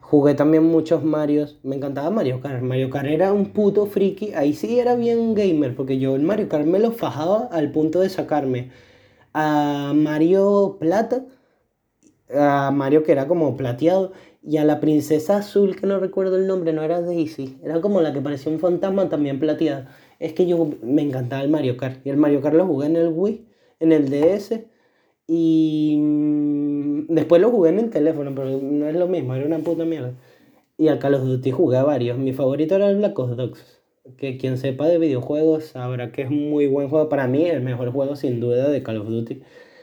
Jugué 0.00 0.34
también 0.34 0.64
muchos 0.64 1.04
Marios. 1.04 1.58
Me 1.62 1.76
encantaba 1.76 2.10
Mario 2.10 2.40
Kart. 2.40 2.62
Mario 2.62 2.90
Kart 2.90 3.06
era 3.06 3.32
un 3.32 3.52
puto 3.52 3.86
friki. 3.86 4.32
Ahí 4.34 4.54
sí 4.54 4.78
era 4.78 4.94
bien 4.94 5.34
gamer, 5.34 5.74
porque 5.76 5.98
yo 5.98 6.16
el 6.16 6.22
Mario 6.22 6.48
Kart 6.48 6.64
me 6.66 6.78
lo 6.78 6.92
fajaba 6.92 7.48
al 7.52 7.72
punto 7.72 8.00
de 8.00 8.08
sacarme 8.08 8.70
a 9.34 9.92
Mario 9.94 10.76
Plata 10.80 11.24
a 12.34 12.70
Mario 12.70 13.02
que 13.04 13.12
era 13.12 13.28
como 13.28 13.56
plateado 13.56 14.12
y 14.42 14.58
a 14.58 14.64
la 14.64 14.80
princesa 14.80 15.38
azul, 15.38 15.76
que 15.76 15.86
no 15.86 15.98
recuerdo 15.98 16.36
el 16.36 16.46
nombre, 16.46 16.72
no 16.72 16.82
era 16.82 17.00
Daisy, 17.00 17.58
era 17.64 17.80
como 17.80 18.00
la 18.00 18.12
que 18.12 18.20
parecía 18.20 18.52
un 18.52 18.60
fantasma 18.60 19.08
también 19.08 19.40
plateada. 19.40 19.90
Es 20.20 20.34
que 20.34 20.46
yo 20.46 20.70
me 20.82 21.02
encantaba 21.02 21.42
el 21.42 21.50
Mario 21.50 21.76
Kart. 21.76 22.06
Y 22.06 22.10
el 22.10 22.16
Mario 22.16 22.40
Kart 22.40 22.54
lo 22.54 22.66
jugué 22.66 22.86
en 22.86 22.96
el 22.96 23.08
Wii, 23.08 23.44
en 23.80 23.92
el 23.92 24.08
DS. 24.08 24.60
Y 25.28 25.96
mm, 25.98 27.06
después 27.14 27.40
lo 27.42 27.50
jugué 27.50 27.70
en 27.70 27.78
el 27.80 27.90
teléfono, 27.90 28.32
pero 28.34 28.58
no 28.60 28.88
es 28.88 28.94
lo 28.94 29.08
mismo, 29.08 29.34
era 29.34 29.46
una 29.46 29.58
puta 29.58 29.84
mierda. 29.84 30.14
Y 30.78 30.88
al 30.88 30.98
Call 30.98 31.14
of 31.14 31.24
Duty 31.24 31.50
jugué 31.50 31.78
a 31.78 31.84
varios. 31.84 32.18
Mi 32.18 32.32
favorito 32.32 32.76
era 32.76 32.90
el 32.90 32.98
Black 32.98 33.18
Ops 33.18 33.36
2. 33.36 33.82
Que 34.16 34.36
quien 34.38 34.58
sepa 34.58 34.86
de 34.86 34.98
videojuegos 34.98 35.64
sabrá 35.66 36.12
que 36.12 36.22
es 36.22 36.30
muy 36.30 36.66
buen 36.68 36.88
juego. 36.88 37.08
Para 37.08 37.26
mí, 37.26 37.44
el 37.46 37.62
mejor 37.62 37.90
juego 37.92 38.14
sin 38.16 38.40
duda 38.40 38.68
de 38.68 38.82
Call 38.82 38.98
of 38.98 39.08
Duty. 39.08 39.42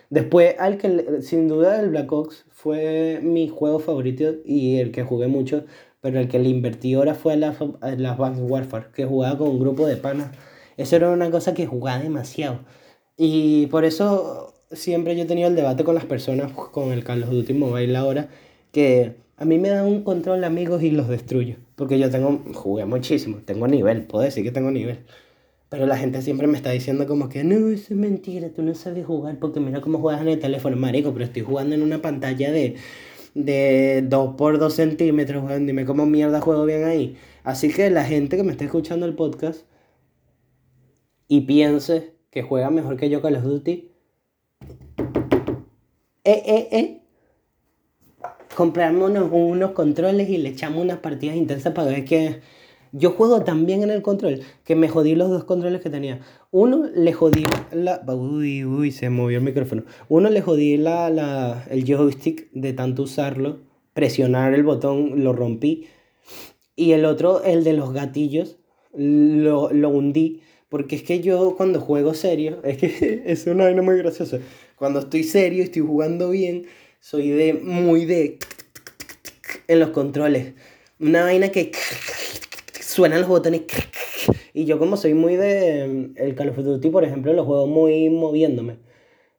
Después, 0.10 0.56
al 0.60 0.78
que 0.78 1.22
sin 1.22 1.48
duda 1.48 1.82
el 1.82 1.90
Black 1.90 2.12
Ops 2.12 2.46
fue 2.52 3.20
mi 3.24 3.50
juego 3.50 3.80
favorito 3.80 4.36
y 4.46 4.78
el 4.78 4.92
que 4.92 5.04
jugué 5.04 5.28
mucho, 5.28 5.66
pero 6.02 6.20
el 6.20 6.28
que 6.28 6.40
le 6.40 6.50
invertí 6.50 6.94
ahora 6.94 7.16
fue 7.16 7.36
las 7.38 7.58
la 7.82 8.14
Warfare, 8.14 8.88
que 8.94 9.06
jugaba 9.06 9.38
con 9.40 9.50
un 9.50 9.60
grupo 9.60 9.88
de 9.88 9.98
panas. 9.98 10.32
Eso 10.78 10.96
era 10.96 11.10
una 11.10 11.32
cosa 11.32 11.54
que 11.54 11.66
jugaba 11.66 12.00
demasiado. 12.04 12.60
Y 13.18 13.68
por 13.68 13.86
eso 13.86 14.53
siempre 14.76 15.16
yo 15.16 15.24
he 15.24 15.26
tenido 15.26 15.48
el 15.48 15.56
debate 15.56 15.84
con 15.84 15.96
las 15.96 16.06
personas 16.06 16.52
con 16.52 16.92
el 16.92 17.04
Call 17.04 17.24
of 17.24 17.30
Duty 17.30 17.54
Mobile 17.54 17.96
ahora, 17.96 18.30
que 18.72 19.16
a 19.38 19.46
mí 19.46 19.58
me 19.58 19.70
dan 19.70 19.86
un 19.86 20.04
control 20.04 20.44
amigos 20.44 20.84
y 20.84 20.92
los 20.92 21.08
destruyo. 21.08 21.58
Porque 21.76 22.00
yo 22.00 22.10
tengo, 22.10 22.42
jugué 22.54 22.86
muchísimo, 22.86 23.38
tengo 23.46 23.68
nivel, 23.68 24.04
puedo 24.04 24.24
decir 24.24 24.44
que 24.44 24.52
tengo 24.52 24.72
nivel. 24.72 25.00
Pero 25.70 25.88
la 25.88 25.98
gente 25.98 26.22
siempre 26.22 26.48
me 26.48 26.56
está 26.56 26.70
diciendo 26.70 27.08
como 27.08 27.30
que 27.30 27.44
no, 27.44 27.70
eso 27.70 27.94
es 27.94 28.00
mentira, 28.00 28.50
tú 28.50 28.62
no 28.62 28.76
sabes 28.76 29.06
jugar 29.06 29.40
porque 29.40 29.60
mira 29.60 29.82
cómo 29.82 29.98
juegas 30.00 30.22
en 30.22 30.28
el 30.30 30.40
teléfono, 30.40 30.78
marico, 30.78 31.14
pero 31.14 31.26
estoy 31.26 31.42
jugando 31.42 31.74
en 31.74 31.82
una 31.82 32.02
pantalla 32.02 32.52
de, 32.52 32.76
de 33.34 34.04
2 34.08 34.36
por 34.36 34.60
2 34.60 34.74
centímetros, 34.74 35.44
dime 35.66 35.86
cómo 35.86 36.06
mierda 36.06 36.42
juego 36.42 36.66
bien 36.66 36.84
ahí. 36.84 37.18
Así 37.44 37.74
que 37.74 37.90
la 37.90 38.06
gente 38.06 38.38
que 38.38 38.44
me 38.44 38.52
está 38.52 38.66
escuchando 38.66 39.06
el 39.06 39.16
podcast 39.16 39.66
y 41.28 41.42
piense 41.42 42.14
que 42.30 42.44
juega 42.44 42.70
mejor 42.70 42.98
que 42.98 43.10
yo 43.10 43.22
Call 43.22 43.38
of 43.38 43.44
Duty, 43.44 43.93
eh, 46.24 46.42
eh, 46.46 46.68
eh, 46.72 47.02
unos, 48.58 49.30
unos 49.32 49.72
controles 49.72 50.30
y 50.30 50.38
le 50.38 50.50
echamos 50.50 50.82
unas 50.82 51.00
partidas 51.00 51.36
intensas 51.36 51.74
para 51.74 51.90
ver 51.90 52.06
que 52.06 52.42
yo 52.94 53.12
juego 53.12 53.44
tan 53.44 53.66
bien 53.66 53.82
en 53.82 53.90
el 53.90 54.04
control 54.04 54.42
que 54.64 54.76
me 54.76 54.88
jodí 54.88 55.16
los 55.16 55.30
dos 55.30 55.44
controles 55.46 55.82
que 55.82 55.90
tenía. 55.90 56.22
Uno 56.52 56.86
le 56.94 57.12
jodí 57.12 57.44
la... 57.72 58.02
Uy, 58.08 58.64
uy, 58.64 58.92
se 58.92 59.10
movió 59.10 59.40
el 59.40 59.44
micrófono. 59.44 59.84
Uno 60.10 60.30
le 60.30 60.42
jodí 60.42 60.78
la, 60.78 61.10
la, 61.10 61.66
el 61.72 61.86
joystick 61.86 62.52
de 62.52 62.72
tanto 62.74 63.02
usarlo, 63.04 63.62
presionar 63.94 64.54
el 64.54 64.62
botón, 64.62 65.24
lo 65.24 65.34
rompí. 65.34 65.88
Y 66.76 66.92
el 66.92 67.06
otro, 67.06 67.44
el 67.44 67.64
de 67.64 67.74
los 67.74 67.94
gatillos, 67.94 68.58
lo, 68.94 69.74
lo 69.74 69.90
hundí. 69.90 70.42
Porque 70.70 70.96
es 70.96 71.04
que 71.04 71.20
yo 71.20 71.56
cuando 71.58 71.82
juego 71.82 72.14
serio, 72.14 72.60
es 72.64 72.78
que 72.78 73.24
es 73.26 73.48
una 73.48 73.64
vaina 73.64 73.82
muy 73.82 73.98
graciosa. 73.98 74.38
Cuando 74.84 75.00
estoy 75.00 75.24
serio, 75.24 75.64
estoy 75.64 75.82
jugando 75.82 76.32
bien, 76.32 76.66
soy 77.00 77.30
de 77.30 77.54
muy 77.54 78.04
de 78.04 78.38
en 79.70 79.80
los 79.80 79.92
controles. 79.92 80.56
Una 81.00 81.24
vaina 81.24 81.54
que 81.54 81.72
suenan 82.82 83.22
los 83.22 83.30
botones. 83.30 83.62
Y 84.54 84.66
yo 84.66 84.80
como 84.80 84.98
soy 84.98 85.14
muy 85.14 85.38
de... 85.38 86.12
El 86.18 86.36
Call 86.36 86.50
of 86.50 86.58
Duty, 86.58 86.90
por 86.90 87.06
ejemplo, 87.06 87.32
lo 87.32 87.46
juego 87.46 87.66
muy 87.66 88.10
moviéndome. 88.10 88.74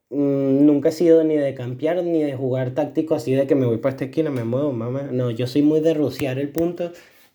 Mm, 0.08 0.64
nunca 0.64 0.88
he 0.88 0.92
sido 0.92 1.22
ni 1.24 1.36
de 1.36 1.52
campear 1.52 2.02
ni 2.02 2.22
de 2.22 2.34
jugar 2.34 2.70
táctico 2.72 3.14
así 3.14 3.34
de 3.34 3.46
que 3.46 3.54
me 3.54 3.66
voy 3.66 3.76
para 3.76 3.90
esta 3.90 4.06
esquina, 4.06 4.30
me 4.30 4.44
muevo, 4.44 4.72
mamá. 4.72 5.10
No, 5.12 5.30
yo 5.30 5.46
soy 5.46 5.60
muy 5.60 5.80
de 5.80 5.92
rociar 5.92 6.38
el 6.38 6.48
punto, 6.48 6.90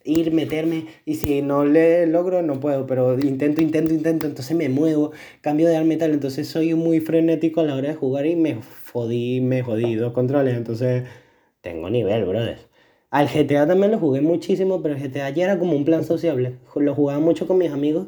ir, 0.10 0.32
meterme. 0.32 0.86
Y 1.06 1.16
si 1.16 1.42
no 1.42 1.66
le 1.66 2.08
logro, 2.08 2.42
no 2.42 2.60
puedo. 2.60 2.86
Pero 2.88 3.20
intento, 3.20 3.62
intento, 3.62 3.94
intento. 3.94 4.28
Entonces 4.28 4.56
me 4.58 4.70
muevo, 4.70 5.12
cambio 5.42 5.68
de 5.68 5.78
arma 5.78 5.94
y 5.94 5.98
tal. 5.98 6.12
Entonces 6.14 6.48
soy 6.48 6.74
muy 6.74 7.00
frenético 7.00 7.62
a 7.62 7.64
la 7.66 7.76
hora 7.76 7.90
de 7.90 7.96
jugar 7.96 8.26
y 8.26 8.36
me 8.36 8.58
jodí, 8.92 9.42
me 9.42 9.64
jodí 9.64 9.96
dos 9.96 10.14
controles. 10.14 10.56
Entonces 10.58 11.04
tengo 11.62 11.90
nivel, 11.90 12.26
brother. 12.26 12.58
Al 13.12 13.28
GTA 13.28 13.66
también 13.68 13.92
lo 13.92 14.00
jugué 14.00 14.22
muchísimo, 14.22 14.82
pero 14.82 14.96
el 14.96 15.02
GTA 15.02 15.30
ya 15.32 15.46
era 15.46 15.60
como 15.60 15.76
un 15.76 15.86
plan 15.86 16.04
sociable. 16.04 16.58
Lo 16.76 16.94
jugaba 16.96 17.20
mucho 17.20 17.48
con 17.48 17.58
mis 17.58 17.72
amigos, 17.72 18.08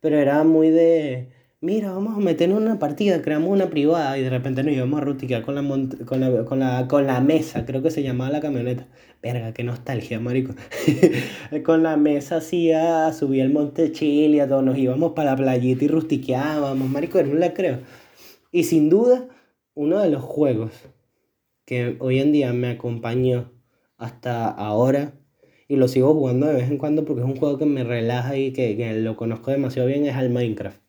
pero 0.00 0.18
era 0.18 0.42
muy 0.44 0.70
de, 0.70 1.28
mira, 1.62 1.92
vamos 1.92 2.16
a 2.16 2.20
meternos 2.20 2.58
en 2.58 2.64
una 2.64 2.78
partida, 2.78 3.20
creamos 3.22 3.50
una 3.50 3.68
privada 3.68 4.16
y 4.18 4.22
de 4.22 4.30
repente 4.30 4.62
nos 4.62 4.72
íbamos 4.72 5.00
a 5.00 5.04
ruticar 5.04 5.42
con 5.42 5.54
la, 5.54 5.62
con 6.06 6.20
la, 6.20 6.44
con 6.44 6.58
la, 6.58 6.88
con 6.88 7.06
la 7.06 7.20
mesa, 7.20 7.66
creo 7.66 7.82
que 7.82 7.90
se 7.90 8.02
llamaba 8.02 8.30
la 8.30 8.40
camioneta. 8.40 8.86
Verga, 9.22 9.52
qué 9.52 9.64
nostalgia, 9.64 10.18
marico. 10.20 10.54
con 11.64 11.82
la 11.82 11.96
mesa 11.96 12.36
así 12.36 12.72
a 12.72 13.12
subir 13.12 13.42
el 13.42 13.52
monte 13.52 13.92
Chile, 13.92 14.40
a 14.40 14.48
todos 14.48 14.64
nos 14.64 14.78
íbamos 14.78 15.12
para 15.12 15.32
la 15.32 15.36
playita 15.36 15.84
y 15.84 15.88
rustiqueábamos, 15.88 16.88
marico, 16.88 17.22
no 17.22 17.34
la 17.34 17.52
creo. 17.52 17.80
Y 18.52 18.64
sin 18.64 18.88
duda, 18.88 19.28
uno 19.74 20.00
de 20.00 20.10
los 20.10 20.22
juegos 20.22 20.72
que 21.66 21.96
hoy 22.00 22.20
en 22.20 22.32
día 22.32 22.52
me 22.52 22.70
acompañó 22.70 23.52
hasta 23.98 24.48
ahora 24.48 25.12
y 25.68 25.76
lo 25.76 25.86
sigo 25.86 26.14
jugando 26.14 26.46
de 26.46 26.54
vez 26.54 26.70
en 26.70 26.78
cuando 26.78 27.04
porque 27.04 27.22
es 27.22 27.28
un 27.28 27.36
juego 27.36 27.58
que 27.58 27.66
me 27.66 27.84
relaja 27.84 28.36
y 28.36 28.52
que, 28.52 28.76
que 28.76 28.94
lo 28.94 29.16
conozco 29.16 29.50
demasiado 29.50 29.86
bien 29.86 30.06
es 30.06 30.16
el 30.16 30.30
Minecraft. 30.30 30.80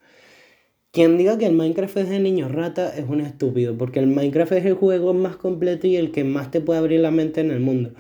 Quien 0.93 1.17
diga 1.17 1.37
que 1.37 1.45
el 1.45 1.53
Minecraft 1.53 1.95
es 1.95 2.09
de 2.09 2.19
niño 2.19 2.49
rata 2.49 2.93
es 2.97 3.07
un 3.07 3.21
estúpido, 3.21 3.77
porque 3.77 3.99
el 3.99 4.07
Minecraft 4.07 4.51
es 4.51 4.65
el 4.65 4.73
juego 4.73 5.13
más 5.13 5.37
completo 5.37 5.87
y 5.87 5.95
el 5.95 6.11
que 6.11 6.25
más 6.25 6.51
te 6.51 6.59
puede 6.59 6.79
abrir 6.79 6.99
la 6.99 7.11
mente 7.11 7.39
en 7.39 7.49
el 7.49 7.61
mundo. 7.61 7.91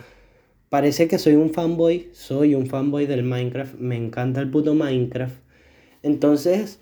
Parece 0.67 1.07
que 1.07 1.17
soy 1.17 1.35
un 1.35 1.53
fanboy, 1.53 2.09
soy 2.11 2.53
un 2.53 2.67
fanboy 2.67 3.05
del 3.05 3.23
Minecraft, 3.23 3.75
me 3.75 3.95
encanta 3.95 4.41
el 4.41 4.51
puto 4.51 4.75
Minecraft. 4.75 5.35
Entonces, 6.03 6.79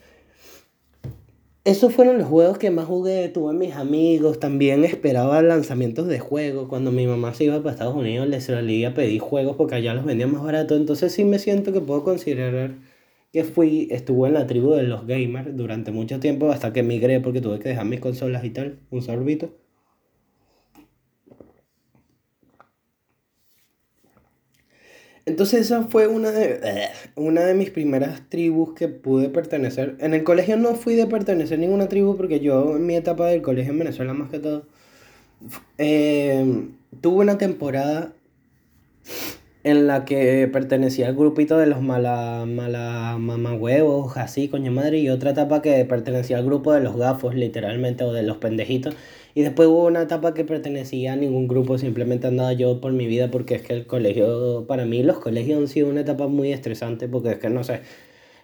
esos 1.64 1.94
fueron 1.94 2.18
los 2.18 2.28
juegos 2.28 2.58
que 2.58 2.72
más 2.72 2.88
jugué, 2.88 3.30
tuve 3.30 3.54
mis 3.54 3.76
amigos, 3.76 4.40
también 4.40 4.86
esperaba 4.86 5.44
lanzamientos 5.44 6.08
de 6.08 6.18
juegos. 6.18 6.70
Cuando 6.70 6.92
mi 6.92 7.06
mamá 7.06 7.36
se 7.36 7.44
iba 7.44 7.60
para 7.60 7.74
Estados 7.74 7.96
Unidos, 7.96 8.28
le 8.28 8.42
solía 8.42 8.96
pedir 8.96 9.20
juegos 9.22 9.56
porque 9.58 9.76
allá 9.76 9.94
los 9.94 10.06
vendían 10.06 10.34
más 10.34 10.42
barato. 10.42 10.76
Entonces 10.76 11.12
sí 11.12 11.24
me 11.24 11.38
siento 11.38 11.72
que 11.72 11.82
puedo 11.82 12.04
considerar 12.04 12.72
que 13.32 13.44
fui, 13.44 13.88
estuve 13.92 14.28
en 14.28 14.34
la 14.36 14.48
tribu 14.48 14.72
de 14.74 14.84
los 14.84 15.06
gamers 15.08 15.56
durante 15.56 15.92
mucho 15.92 16.20
tiempo 16.20 16.52
hasta 16.52 16.74
que 16.74 16.84
migré 16.84 17.20
porque 17.20 17.42
tuve 17.42 17.60
que 17.60 17.70
dejar 17.70 17.86
mis 17.86 18.00
consolas 18.00 18.44
y 18.44 18.50
tal, 18.52 18.80
un 18.90 19.02
sorbito. 19.02 19.54
Entonces 25.26 25.62
esa 25.62 25.84
fue 25.84 26.08
una 26.08 26.32
de, 26.32 26.90
una 27.16 27.42
de 27.42 27.54
mis 27.54 27.70
primeras 27.70 28.28
tribus 28.30 28.74
que 28.74 28.88
pude 28.88 29.30
pertenecer. 29.30 29.96
En 30.00 30.16
el 30.16 30.24
colegio 30.24 30.58
no 30.58 30.74
fui 30.74 30.96
de 30.96 31.06
pertenecer 31.06 31.60
a 31.60 31.62
ninguna 31.62 31.88
tribu 31.88 32.18
porque 32.18 32.40
yo 32.40 32.76
en 32.78 32.86
mi 32.88 32.96
etapa 32.96 33.28
del 33.28 33.44
colegio 33.44 33.72
en 33.72 33.80
Venezuela 33.80 34.14
más 34.14 34.32
que 34.32 34.40
todo, 34.40 34.66
eh, 35.78 36.70
tuve 37.02 37.22
una 37.22 37.38
temporada 37.38 38.14
en 39.70 39.88
la 39.88 40.06
que 40.06 40.48
pertenecía 40.52 41.08
al 41.08 41.16
grupito 41.16 41.58
de 41.58 41.66
los 41.68 41.82
mala, 41.82 42.46
mala 42.48 43.18
huevos, 43.60 44.18
así, 44.18 44.48
coño 44.50 44.72
madre, 44.72 45.00
y 45.00 45.10
otra 45.10 45.32
etapa 45.32 45.62
que 45.62 45.86
pertenecía 45.86 46.38
al 46.38 46.46
grupo 46.46 46.74
de 46.74 46.82
los 46.82 46.96
gafos, 46.98 47.36
literalmente, 47.36 48.04
o 48.04 48.14
de 48.14 48.24
los 48.24 48.38
pendejitos. 48.38 48.96
Y 49.36 49.42
después 49.44 49.70
hubo 49.70 49.86
una 49.86 50.02
etapa 50.02 50.34
que 50.34 50.44
pertenecía 50.44 51.14
a 51.14 51.16
ningún 51.16 51.48
grupo, 51.48 51.78
simplemente 51.78 52.28
andaba 52.28 52.54
yo 52.54 52.82
por 52.82 52.92
mi 52.94 53.08
vida 53.08 53.32
porque 53.32 53.56
es 53.56 53.62
que 53.62 53.74
el 53.74 53.86
colegio, 53.88 54.66
para 54.68 54.86
mí 54.86 55.04
los 55.04 55.20
colegios 55.20 55.60
han 55.60 55.68
sido 55.68 55.90
una 55.90 56.02
etapa 56.02 56.28
muy 56.28 56.52
estresante 56.52 57.08
porque 57.08 57.32
es 57.32 57.38
que 57.40 57.50
no 57.50 57.64
sé, 57.64 57.82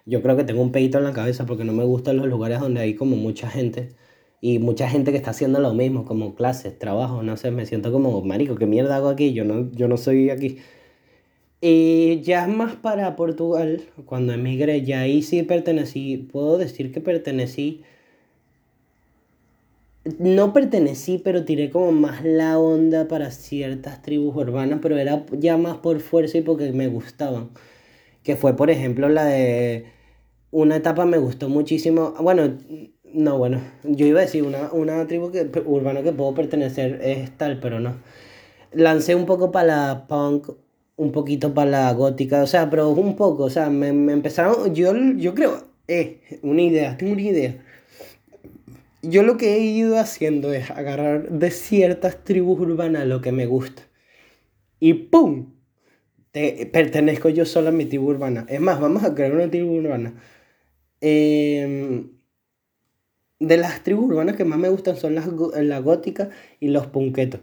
yo 0.06 0.22
creo 0.22 0.38
que 0.38 0.44
tengo 0.44 0.62
un 0.62 0.72
peito 0.72 0.98
en 1.00 1.04
la 1.06 1.14
cabeza 1.14 1.46
porque 1.46 1.64
no 1.64 1.74
me 1.74 1.84
gustan 1.84 2.18
los 2.18 2.28
lugares 2.28 2.60
donde 2.60 2.82
hay 2.82 2.96
como 2.96 3.16
mucha 3.16 3.50
gente 3.50 3.96
y 4.42 4.60
mucha 4.60 4.88
gente 4.90 5.12
que 5.12 5.18
está 5.18 5.32
haciendo 5.32 5.60
lo 5.60 5.74
mismo, 5.74 6.06
como 6.06 6.36
clases, 6.36 6.78
trabajo, 6.78 7.24
no 7.24 7.36
sé, 7.38 7.52
me 7.52 7.66
siento 7.66 7.92
como, 7.92 8.22
marico, 8.22 8.56
¿qué 8.56 8.68
mierda 8.68 8.98
hago 8.98 9.10
aquí? 9.10 9.34
Yo 9.34 9.44
no, 9.44 9.72
yo 9.72 9.88
no 9.88 9.98
soy 9.98 10.30
aquí. 10.30 10.60
Y 11.68 12.22
ya 12.22 12.46
más 12.46 12.76
para 12.76 13.16
Portugal, 13.16 13.82
cuando 14.06 14.34
emigré, 14.34 14.84
ya 14.84 15.00
ahí 15.00 15.24
sí 15.24 15.42
pertenecí, 15.42 16.18
puedo 16.32 16.60
decir 16.60 16.92
que 16.92 17.02
pertenecí 17.02 17.82
no 20.20 20.54
pertenecí, 20.54 21.18
pero 21.18 21.44
tiré 21.44 21.72
como 21.72 21.92
más 21.92 22.24
la 22.24 22.60
onda 22.60 23.08
para 23.08 23.32
ciertas 23.32 24.04
tribus 24.04 24.36
urbanas, 24.36 24.80
pero 24.80 24.96
era 24.98 25.26
ya 25.32 25.58
más 25.58 25.78
por 25.78 26.00
fuerza 26.02 26.38
y 26.38 26.42
porque 26.42 26.72
me 26.72 26.88
gustaban. 26.88 27.50
Que 28.22 28.36
fue, 28.36 28.56
por 28.56 28.70
ejemplo, 28.70 29.10
la 29.10 29.26
de... 29.26 29.88
Una 30.52 30.76
etapa 30.76 31.06
me 31.06 31.18
gustó 31.18 31.50
muchísimo. 31.50 32.14
Bueno, 32.22 32.58
no, 33.04 33.40
bueno, 33.40 33.60
yo 33.84 34.06
iba 34.06 34.20
a 34.20 34.24
decir 34.24 34.44
una, 34.44 34.72
una 34.72 35.08
tribu 35.08 35.32
que, 35.32 35.50
urbana 35.66 36.04
que 36.04 36.12
puedo 36.14 36.36
pertenecer 36.36 37.00
es 37.04 37.36
tal, 37.38 37.60
pero 37.60 37.80
no. 37.80 37.96
Lancé 38.72 39.16
un 39.16 39.26
poco 39.26 39.52
para 39.52 39.66
la 39.66 40.08
punk, 40.08 40.50
un 40.98 41.12
poquito 41.12 41.54
para 41.54 41.72
la 41.72 41.94
gótica, 41.94 42.44
o 42.44 42.48
sea, 42.48 42.70
pero 42.70 42.90
un 42.90 43.16
poco, 43.16 43.44
o 43.44 43.50
sea, 43.50 43.70
me, 43.70 43.94
me 43.94 44.14
empezaron, 44.14 44.74
yo, 44.74 44.94
yo 45.18 45.34
creo, 45.36 45.68
eh, 45.88 46.22
una 46.42 46.62
idea, 46.62 46.98
tengo 46.98 47.14
una 47.14 47.22
idea 47.22 47.62
yo 49.10 49.24
lo 49.24 49.38
que 49.38 49.56
he 49.56 49.60
ido 49.60 49.98
haciendo 49.98 50.54
es 50.54 50.72
agarrar 50.72 51.30
de 51.30 51.52
ciertas 51.52 52.24
tribus 52.24 52.60
urbanas 52.60 53.06
lo 53.08 53.22
que 53.22 53.32
me 53.32 53.46
gusta. 53.46 53.84
Y 54.80 54.94
¡pum! 54.94 55.54
Te, 56.32 56.66
pertenezco 56.72 57.30
yo 57.30 57.46
solo 57.46 57.70
a 57.70 57.72
mi 57.72 57.86
tribu 57.86 58.10
urbana. 58.10 58.46
Es 58.50 58.60
más, 58.60 58.80
vamos 58.80 59.04
a 59.04 59.16
crear 59.16 59.34
una 59.34 59.50
tribu 59.50 59.74
urbana. 59.74 60.14
Em, 61.02 62.10
de 63.40 63.58
las 63.58 63.84
tribus 63.84 64.06
urbanas 64.06 64.36
que 64.36 64.46
más 64.46 64.60
me 64.60 64.70
gustan 64.70 64.98
son 64.98 65.16
las, 65.16 65.28
la 65.28 65.80
gótica 65.80 66.30
y 66.60 66.70
los 66.70 66.88
punquetos. 66.88 67.42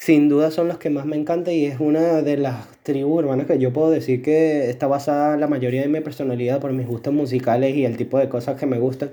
Sin 0.00 0.30
duda 0.30 0.50
son 0.50 0.66
los 0.66 0.78
que 0.78 0.88
más 0.88 1.04
me 1.04 1.16
encantan 1.16 1.52
y 1.52 1.66
es 1.66 1.78
una 1.78 2.22
de 2.22 2.38
las 2.38 2.66
tribus 2.82 3.22
urbanas 3.22 3.46
que 3.46 3.58
yo 3.58 3.70
puedo 3.70 3.90
decir 3.90 4.22
que 4.22 4.70
está 4.70 4.86
basada 4.86 5.36
la 5.36 5.46
mayoría 5.46 5.82
de 5.82 5.88
mi 5.88 6.00
personalidad 6.00 6.58
por 6.58 6.72
mis 6.72 6.86
gustos 6.86 7.12
musicales 7.12 7.76
y 7.76 7.84
el 7.84 7.98
tipo 7.98 8.18
de 8.18 8.30
cosas 8.30 8.58
que 8.58 8.64
me 8.64 8.78
gustan. 8.78 9.10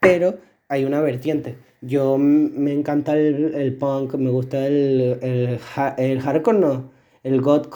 Pero 0.00 0.38
hay 0.68 0.84
una 0.84 1.00
vertiente. 1.00 1.56
Yo 1.80 2.16
me 2.16 2.72
encanta 2.72 3.16
el, 3.18 3.54
el 3.56 3.76
punk, 3.76 4.14
me 4.14 4.30
gusta 4.30 4.64
el, 4.68 5.18
el, 5.20 5.58
el 5.98 6.20
hardcore, 6.20 6.58
no, 6.58 6.92
el 7.24 7.40
god, 7.40 7.66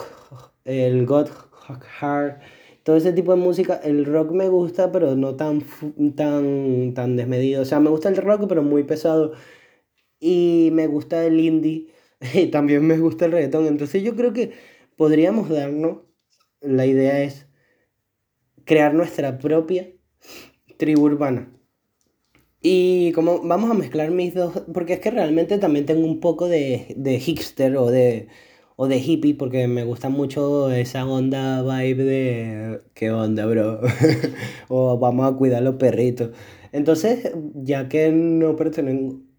el 0.63 1.05
god 1.05 1.27
hard, 1.99 2.37
todo 2.83 2.95
ese 2.95 3.11
tipo 3.11 3.35
de 3.35 3.41
música. 3.41 3.81
El 3.83 4.05
rock 4.05 4.31
me 4.31 4.47
gusta, 4.47 4.93
pero 4.93 5.15
no 5.17 5.35
tan, 5.35 5.61
tan, 6.15 6.93
tan 6.93 7.17
desmedido. 7.17 7.63
O 7.63 7.65
sea, 7.65 7.81
me 7.81 7.89
gusta 7.89 8.07
el 8.07 8.15
rock, 8.15 8.45
pero 8.47 8.63
muy 8.63 8.83
pesado. 8.83 9.33
Y 10.19 10.69
me 10.73 10.87
gusta 10.87 11.25
el 11.25 11.39
indie. 11.39 11.87
Y 12.33 12.47
también 12.47 12.85
me 12.85 12.97
gusta 12.97 13.25
el 13.25 13.31
reggaetón. 13.33 13.67
Entonces 13.67 14.03
yo 14.03 14.15
creo 14.15 14.33
que 14.33 14.53
podríamos 14.95 15.49
darnos, 15.49 15.99
la 16.61 16.85
idea 16.85 17.23
es 17.23 17.47
crear 18.65 18.93
nuestra 18.93 19.39
propia 19.39 19.87
tribu 20.77 21.05
urbana 21.05 21.57
y 22.61 23.11
como 23.13 23.41
vamos 23.43 23.69
a 23.71 23.73
mezclar 23.73 24.11
mis 24.11 24.33
dos, 24.33 24.63
porque 24.73 24.93
es 24.93 24.99
que 24.99 25.11
realmente 25.11 25.57
también 25.59 25.85
tengo 25.85 26.05
un 26.05 26.19
poco 26.19 26.47
de, 26.47 26.93
de 26.97 27.19
hipster 27.19 27.77
o 27.77 27.89
de, 27.91 28.27
o 28.75 28.87
de 28.87 28.97
hippie, 28.97 29.35
porque 29.35 29.67
me 29.67 29.83
gusta 29.83 30.09
mucho 30.09 30.71
esa 30.71 31.05
onda 31.05 31.61
vibe 31.61 32.03
de, 32.03 32.81
¿qué 32.93 33.11
onda, 33.11 33.45
bro? 33.45 33.81
o 34.69 34.97
vamos 34.99 35.31
a 35.31 35.37
cuidar 35.37 35.61
los 35.63 35.75
perritos. 35.75 36.31
Entonces, 36.71 37.31
ya 37.55 37.87
que 37.89 38.11
no 38.11 38.55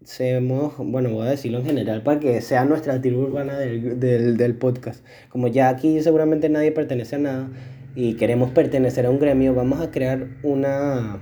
pertenecemos, 0.09 0.73
bueno, 0.77 1.11
voy 1.11 1.27
a 1.27 1.29
decirlo 1.29 1.59
en 1.59 1.65
general, 1.65 2.01
para 2.01 2.19
que 2.19 2.41
sea 2.41 2.65
nuestra 2.65 2.99
tribu 2.99 3.21
urbana 3.21 3.57
del, 3.59 3.99
del, 3.99 4.37
del 4.37 4.55
podcast. 4.55 5.05
Como 5.29 5.47
ya 5.47 5.69
aquí 5.69 6.01
seguramente 6.01 6.49
nadie 6.49 6.71
pertenece 6.71 7.17
a 7.17 7.19
nada 7.19 7.49
y 7.95 8.15
queremos 8.15 8.49
pertenecer 8.49 9.05
a 9.05 9.11
un 9.11 9.19
gremio, 9.19 9.53
vamos 9.53 9.81
a 9.81 9.91
crear 9.91 10.27
una, 10.41 11.21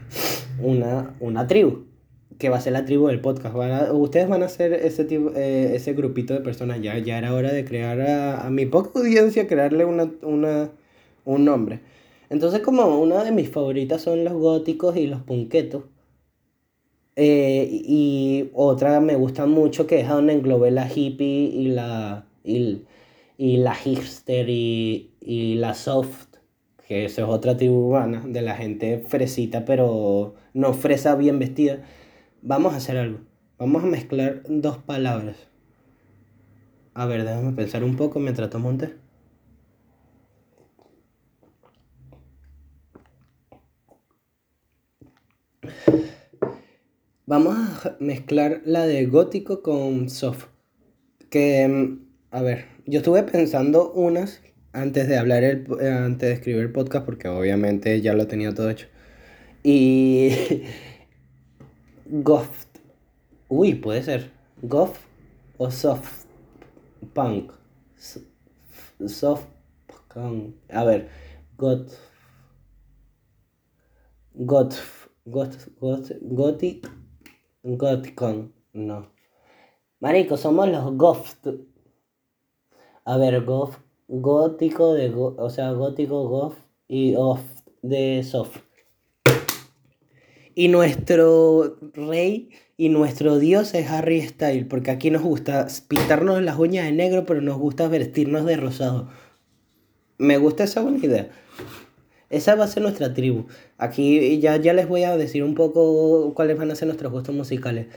una, 0.61 1.15
una 1.19 1.47
tribu 1.47 1.85
que 2.37 2.49
va 2.49 2.57
a 2.57 2.61
ser 2.61 2.73
la 2.73 2.85
tribu 2.85 3.07
del 3.07 3.19
podcast. 3.19 3.55
ustedes 3.91 4.29
van 4.29 4.43
a 4.43 4.47
ser 4.47 4.73
ese, 4.73 5.03
tipo, 5.03 5.31
eh, 5.35 5.71
ese 5.75 5.93
grupito 5.93 6.33
de 6.33 6.39
personas. 6.39 6.81
Ya, 6.81 6.97
ya 6.97 7.17
era 7.17 7.33
hora 7.33 7.51
de 7.51 7.65
crear 7.65 7.99
a, 8.01 8.49
mi 8.51 8.67
poca 8.67 8.99
audiencia, 8.99 9.47
crearle 9.47 9.83
una, 9.83 10.09
una, 10.21 10.69
un 11.25 11.43
nombre. 11.43 11.81
Entonces, 12.29 12.61
como 12.61 12.99
una 12.99 13.23
de 13.23 13.31
mis 13.31 13.49
favoritas 13.49 14.01
son 14.01 14.23
los 14.23 14.33
góticos 14.33 14.95
y 14.95 15.07
los 15.07 15.21
punquetos. 15.23 15.83
Eh, 17.17 17.67
y 17.71 18.51
otra 18.53 18.99
me 19.01 19.15
gusta 19.15 19.47
mucho 19.47 19.87
que 19.87 19.99
es 20.01 20.07
donde 20.07 20.33
englobé 20.33 20.71
la 20.71 20.87
hippie 20.87 21.49
y 21.51 21.69
la, 21.69 22.27
y, 22.43 22.83
y 23.37 23.57
la 23.57 23.73
hipster 23.75 24.47
y, 24.49 25.11
y 25.19 25.55
la 25.55 25.73
soft 25.73 26.27
que 26.87 27.05
eso 27.05 27.23
es 27.23 27.27
otra 27.27 27.57
tribu 27.57 27.87
urbana 27.89 28.23
de 28.25 28.41
la 28.41 28.55
gente 28.55 28.99
fresita, 28.99 29.65
pero 29.65 30.35
no 30.53 30.73
fresa 30.73 31.15
bien 31.15 31.37
vestida. 31.37 31.83
Vamos 32.41 32.73
a 32.73 32.77
hacer 32.77 32.97
algo. 32.97 33.19
Vamos 33.57 33.83
a 33.83 33.87
mezclar 33.87 34.43
dos 34.47 34.77
palabras. 34.77 35.35
A 36.93 37.05
ver, 37.05 37.25
déjame 37.25 37.51
pensar 37.51 37.83
un 37.83 37.97
poco 37.97 38.19
mientras 38.19 38.49
tomo 38.49 38.69
un. 38.69 39.06
Vamos 47.29 47.57
a 47.85 47.97
mezclar 47.99 48.61
la 48.63 48.87
de 48.87 49.05
gótico 49.05 49.61
con 49.61 50.09
soft. 50.09 50.45
Que, 51.29 51.67
mm, 51.67 52.07
a 52.31 52.41
ver, 52.41 52.67
yo 52.85 52.99
estuve 52.99 53.21
pensando 53.23 53.91
unas 53.91 54.41
antes 54.71 55.09
de 55.09 55.17
hablar, 55.17 55.43
el, 55.43 55.67
eh, 55.81 55.89
antes 55.89 56.29
de 56.29 56.35
escribir 56.35 56.61
el 56.61 56.71
podcast, 56.71 57.05
porque 57.05 57.27
obviamente 57.27 57.99
ya 57.99 58.13
lo 58.13 58.27
tenía 58.27 58.53
todo 58.53 58.69
hecho. 58.69 58.87
Y 59.61 60.29
Goth. 62.05 62.79
Uy, 63.49 63.75
puede 63.75 64.03
ser. 64.03 64.31
Goth 64.61 64.95
o 65.57 65.69
soft 65.69 66.27
punk. 67.13 67.51
Soft 69.05 69.47
punk. 70.13 70.55
A 70.69 70.85
ver. 70.85 71.09
Goth. 71.57 71.91
Goth. 74.33 74.77
Goth. 75.25 75.67
Goth. 76.21 76.87
Gothicon. 77.75 78.53
No. 78.71 79.11
Marico, 79.99 80.37
somos 80.37 80.69
los 80.69 80.95
Goth. 80.95 81.47
A 83.03 83.17
ver, 83.17 83.43
Goth. 83.43 83.75
Gótico 84.07 84.93
de. 84.93 85.13
o 85.13 85.49
sea, 85.49 85.71
gótico, 85.71 86.29
Goth 86.29 86.55
y 86.87 87.15
off 87.15 87.41
de 87.81 88.23
soft. 88.23 88.59
Y 90.55 90.69
nuestro 90.69 91.77
rey 91.93 92.49
y 92.77 92.89
nuestro 92.89 93.37
dios 93.37 93.73
es 93.73 93.89
Harry 93.89 94.21
Styles, 94.21 94.65
porque 94.65 94.91
aquí 94.91 95.11
nos 95.11 95.23
gusta 95.23 95.67
pintarnos 95.89 96.41
las 96.41 96.57
uñas 96.57 96.85
de 96.85 96.93
negro, 96.93 97.25
pero 97.25 97.41
nos 97.41 97.57
gusta 97.57 97.87
vestirnos 97.89 98.45
de 98.45 98.55
rosado. 98.55 99.09
Me 100.17 100.37
gusta 100.37 100.63
esa 100.63 100.81
buena 100.81 101.05
idea. 101.05 101.29
Esa 102.29 102.55
va 102.55 102.65
a 102.65 102.67
ser 102.67 102.83
nuestra 102.83 103.13
tribu. 103.13 103.45
Aquí 103.77 104.39
ya, 104.39 104.57
ya 104.57 104.73
les 104.73 104.87
voy 104.87 105.03
a 105.03 105.15
decir 105.17 105.43
un 105.43 105.55
poco 105.55 106.33
cuáles 106.33 106.57
van 106.57 106.71
a 106.71 106.75
ser 106.75 106.87
nuestros 106.87 107.11
gustos 107.11 107.33
musicales. 107.35 107.87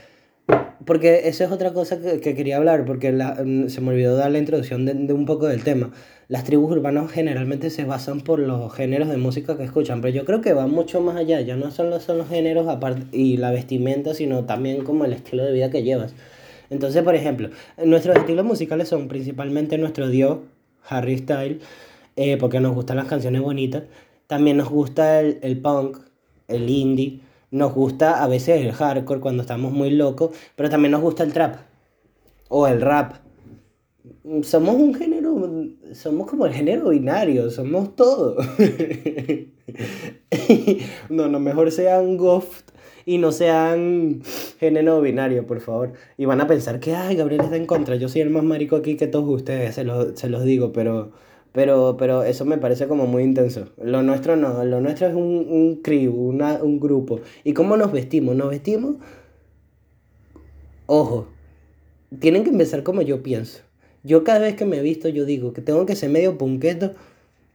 Porque 0.85 1.27
esa 1.29 1.45
es 1.45 1.51
otra 1.51 1.73
cosa 1.73 1.99
que, 1.99 2.35
quería 2.35 2.57
hablar, 2.57 2.85
porque 2.85 3.11
mm, 3.11 3.67
se 3.69 3.81
me 3.81 3.89
olvidó 3.89 4.15
dar 4.15 4.31
la 4.31 4.39
introducción 4.39 4.85
de, 4.85 4.93
de 4.93 5.13
un 5.13 5.25
poco 5.25 5.47
del 5.47 5.63
tema 5.63 5.91
las 6.31 6.45
tribus 6.45 6.71
urbanas 6.71 7.11
generalmente 7.11 7.69
se 7.69 7.83
basan 7.83 8.21
por 8.21 8.39
los 8.39 8.73
géneros 8.73 9.09
de 9.09 9.17
música 9.17 9.57
que 9.57 9.65
escuchan, 9.65 9.99
pero 9.99 10.13
yo 10.13 10.23
creo 10.23 10.39
que 10.39 10.53
va 10.53 10.65
mucho 10.65 11.01
más 11.01 11.17
allá, 11.17 11.41
ya 11.41 11.57
no 11.57 11.71
solo 11.71 11.99
son 11.99 12.19
los 12.19 12.29
géneros 12.29 12.69
aparte 12.69 13.05
y 13.11 13.35
la 13.35 13.51
vestimenta, 13.51 14.13
sino 14.13 14.45
también 14.45 14.85
como 14.85 15.03
el 15.03 15.11
estilo 15.11 15.43
de 15.43 15.51
vida 15.51 15.69
que 15.69 15.83
llevas. 15.83 16.13
Entonces, 16.69 17.03
por 17.03 17.15
ejemplo, 17.15 17.49
nuestros 17.83 18.15
estilos 18.15 18.45
musicales 18.45 18.87
son 18.87 19.09
principalmente 19.09 19.77
nuestro 19.77 20.07
dios, 20.07 20.37
Harry 20.87 21.17
Style, 21.17 21.59
eh, 22.15 22.37
porque 22.37 22.61
nos 22.61 22.73
gustan 22.75 22.95
las 22.95 23.07
canciones 23.07 23.41
bonitas, 23.41 23.83
también 24.31 24.55
nos 24.55 24.69
gusta 24.69 25.19
el, 25.19 25.39
el 25.41 25.59
punk, 25.59 25.97
el 26.47 26.69
indie, 26.69 27.19
nos 27.51 27.73
gusta 27.73 28.23
a 28.23 28.29
veces 28.29 28.61
el 28.61 28.71
hardcore 28.71 29.19
cuando 29.19 29.41
estamos 29.41 29.73
muy 29.73 29.89
locos, 29.89 30.31
pero 30.55 30.69
también 30.69 30.93
nos 30.93 31.01
gusta 31.01 31.23
el 31.23 31.33
trap 31.33 31.57
o 32.47 32.65
el 32.65 32.79
rap 32.79 33.15
somos 34.43 34.75
un 34.75 34.93
género, 34.93 35.35
somos 35.91 36.29
como 36.29 36.45
el 36.45 36.53
género 36.53 36.91
binario, 36.91 37.49
somos 37.49 37.93
todo. 37.97 38.37
no, 41.09 41.27
no, 41.27 41.39
mejor 41.41 41.69
sean 41.73 42.15
goth 42.15 42.71
y 43.05 43.17
no 43.17 43.33
sean 43.33 44.21
género 44.61 45.01
binario, 45.01 45.45
por 45.45 45.59
favor. 45.59 45.91
Y 46.17 46.23
van 46.23 46.39
a 46.39 46.47
pensar 46.47 46.79
que, 46.79 46.95
ay, 46.95 47.17
Gabriel 47.17 47.41
está 47.41 47.57
en 47.57 47.65
contra, 47.65 47.97
yo 47.97 48.07
soy 48.07 48.21
el 48.21 48.29
más 48.29 48.45
marico 48.45 48.77
aquí 48.77 48.95
que 48.95 49.07
todos 49.07 49.27
ustedes, 49.27 49.75
se, 49.75 49.85
se 50.15 50.29
los 50.29 50.45
digo, 50.45 50.71
pero, 50.71 51.11
pero, 51.51 51.97
pero 51.97 52.23
eso 52.23 52.45
me 52.45 52.57
parece 52.57 52.87
como 52.87 53.07
muy 53.07 53.23
intenso. 53.23 53.69
Lo 53.81 54.03
nuestro 54.03 54.35
no, 54.35 54.63
lo 54.63 54.81
nuestro 54.81 55.07
es 55.07 55.13
un, 55.13 55.47
un 55.49 55.81
crew, 55.81 56.13
un 56.13 56.79
grupo. 56.79 57.19
¿Y 57.43 57.53
cómo 57.53 57.77
nos 57.77 57.91
vestimos? 57.91 58.35
Nos 58.35 58.49
vestimos, 58.49 58.95
ojo, 60.85 61.27
tienen 62.19 62.43
que 62.43 62.49
empezar 62.49 62.83
como 62.83 63.01
yo 63.01 63.23
pienso. 63.23 63.59
Yo 64.03 64.23
cada 64.23 64.39
vez 64.39 64.55
que 64.55 64.65
me 64.65 64.81
visto, 64.81 65.09
yo 65.09 65.25
digo 65.25 65.53
que 65.53 65.61
tengo 65.61 65.85
que 65.85 65.95
ser 65.95 66.09
medio 66.09 66.37
punqueto, 66.37 66.93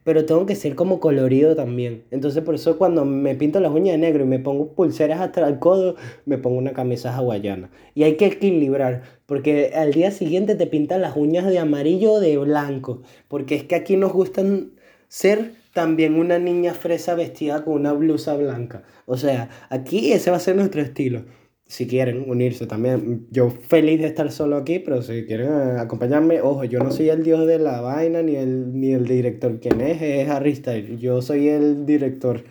pero 0.06 0.24
tengo 0.24 0.46
que 0.46 0.54
ser 0.54 0.76
como 0.76 1.00
colorido 1.00 1.56
también. 1.56 2.04
Entonces 2.12 2.44
por 2.44 2.54
eso 2.54 2.78
cuando 2.78 3.04
me 3.04 3.34
pinto 3.34 3.58
las 3.58 3.72
uñas 3.72 3.94
de 3.94 3.98
negro 3.98 4.22
y 4.22 4.28
me 4.28 4.38
pongo 4.38 4.68
pulseras 4.68 5.20
hasta 5.20 5.48
el 5.48 5.58
codo, 5.58 5.96
me 6.26 6.38
pongo 6.38 6.58
una 6.58 6.72
camisa 6.72 7.12
hawaiana. 7.12 7.70
Y 7.92 8.04
hay 8.04 8.14
que 8.14 8.26
equilibrar, 8.26 9.02
porque 9.26 9.72
al 9.74 9.92
día 9.92 10.12
siguiente 10.12 10.54
te 10.54 10.68
pintan 10.68 11.02
las 11.02 11.16
uñas 11.16 11.46
de 11.46 11.58
amarillo 11.58 12.12
o 12.12 12.20
de 12.20 12.38
blanco, 12.38 13.02
porque 13.26 13.56
es 13.56 13.64
que 13.64 13.74
aquí 13.74 13.96
nos 13.96 14.12
gustan 14.12 14.70
ser 15.08 15.54
también 15.74 16.14
una 16.14 16.38
niña 16.38 16.72
fresa 16.72 17.16
vestida 17.16 17.64
con 17.64 17.74
una 17.74 17.92
blusa 17.92 18.36
blanca. 18.36 18.84
O 19.06 19.16
sea, 19.16 19.50
aquí 19.70 20.12
ese 20.12 20.30
va 20.30 20.36
a 20.36 20.40
ser 20.40 20.54
nuestro 20.54 20.82
estilo 20.82 21.24
si 21.66 21.86
quieren 21.86 22.28
unirse 22.30 22.66
también. 22.66 23.26
Yo 23.30 23.50
feliz 23.50 24.00
de 24.00 24.06
estar 24.06 24.30
solo 24.30 24.56
aquí, 24.56 24.78
pero 24.78 25.02
si 25.02 25.24
quieren 25.26 25.48
eh, 25.48 25.80
acompañarme, 25.80 26.40
ojo, 26.40 26.64
yo 26.64 26.78
no 26.80 26.92
soy 26.92 27.08
el 27.08 27.22
dios 27.22 27.46
de 27.46 27.58
la 27.58 27.80
vaina 27.80 28.22
ni 28.22 28.36
el, 28.36 28.78
ni 28.78 28.92
el 28.92 29.06
director. 29.06 29.58
Quien 29.60 29.80
es 29.80 30.00
es 30.00 30.28
Harry. 30.28 30.62
Yo 30.98 31.22
soy 31.22 31.48
el 31.48 31.86
director. 31.86 32.44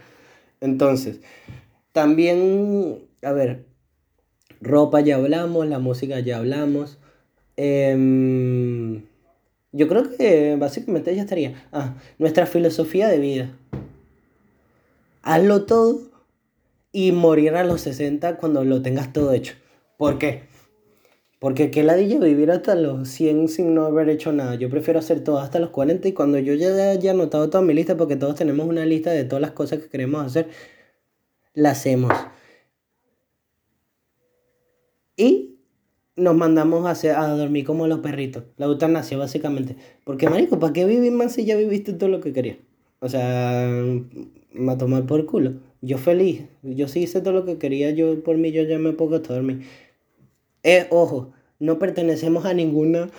Entonces, 0.61 1.21
también, 1.91 2.99
a 3.21 3.31
ver, 3.31 3.65
Ropa 4.61 5.01
ya 5.01 5.15
hablamos, 5.15 5.67
la 5.67 5.79
música 5.79 6.19
ya 6.19 6.37
hablamos. 6.37 6.97
Em, 7.57 9.03
yo 9.71 9.87
creo 9.87 10.09
que 10.17 10.55
básicamente 10.57 11.15
ya 11.15 11.21
estaría. 11.21 11.67
Ah, 11.71 11.95
nuestra 12.17 12.45
filosofía 12.45 13.07
de 13.07 13.19
vida. 13.19 13.57
Hazlo 15.21 15.65
todo 15.65 16.14
y 16.95 17.11
morir 17.11 17.55
a 17.55 17.65
los 17.65 17.81
60 17.81 18.37
cuando 18.37 18.63
lo 18.63 18.81
tengas 18.81 19.11
todo 19.11 19.33
hecho. 19.33 19.55
¿Por 19.97 20.17
qué? 20.17 20.43
Porque 21.39 21.69
qué 21.69 21.83
ladilla 21.83 22.17
vivir 22.19 22.49
hasta 22.51 22.73
los 22.73 23.09
100 23.09 23.49
sin 23.49 23.75
no 23.75 23.83
haber 23.83 24.07
hecho 24.07 24.31
nada. 24.31 24.55
Yo 24.55 24.69
prefiero 24.69 24.99
hacer 24.99 25.21
todo 25.21 25.39
hasta 25.39 25.59
los 25.59 25.71
40 25.71 26.07
y 26.07 26.13
cuando 26.13 26.39
yo 26.39 26.53
ya 26.53 26.91
haya 26.91 27.11
anotado 27.11 27.49
toda 27.49 27.65
mi 27.65 27.73
lista, 27.73 27.97
porque 27.97 28.15
todos 28.15 28.35
tenemos 28.35 28.65
una 28.65 28.85
lista 28.85 29.11
de 29.11 29.25
todas 29.25 29.41
las 29.41 29.51
cosas 29.51 29.79
que 29.79 29.89
queremos 29.89 30.25
hacer, 30.25 30.47
la 31.53 31.71
hacemos. 31.71 32.13
Y 35.17 35.59
nos 36.15 36.33
mandamos 36.33 36.85
a, 36.85 36.91
hacer, 36.91 37.17
a 37.17 37.27
dormir 37.27 37.65
como 37.65 37.87
los 37.87 37.99
perritos. 37.99 38.45
La 38.55 38.67
eutanasia, 38.67 39.17
básicamente. 39.17 39.75
Porque, 40.05 40.29
marico, 40.29 40.59
¿para 40.59 40.71
qué 40.71 40.85
vivir 40.85 41.11
más 41.11 41.33
si 41.33 41.43
ya 41.43 41.57
viviste 41.57 41.91
todo 41.91 42.07
lo 42.07 42.21
que 42.21 42.31
querías? 42.31 42.59
O 43.01 43.09
sea, 43.09 43.69
me 44.53 44.77
tomar 44.77 45.05
por 45.05 45.25
culo. 45.25 45.55
Yo 45.85 45.99
feliz. 45.99 46.41
Yo 46.63 46.87
sí 46.87 47.03
hice 47.03 47.21
todo 47.21 47.33
lo 47.33 47.45
que 47.45 47.59
quería. 47.59 47.91
Yo 47.91 48.23
por 48.23 48.37
mí, 48.37 48.51
yo 48.51 48.63
ya 48.63 48.79
me 48.79 48.93
puedo 48.93 49.17
hasta 49.17 49.35
dormir. 49.35 49.61
Eh, 50.63 50.87
ojo, 50.89 51.31
no 51.59 51.77
pertenecemos 51.77 52.45
a 52.45 52.53
ninguna... 52.53 53.09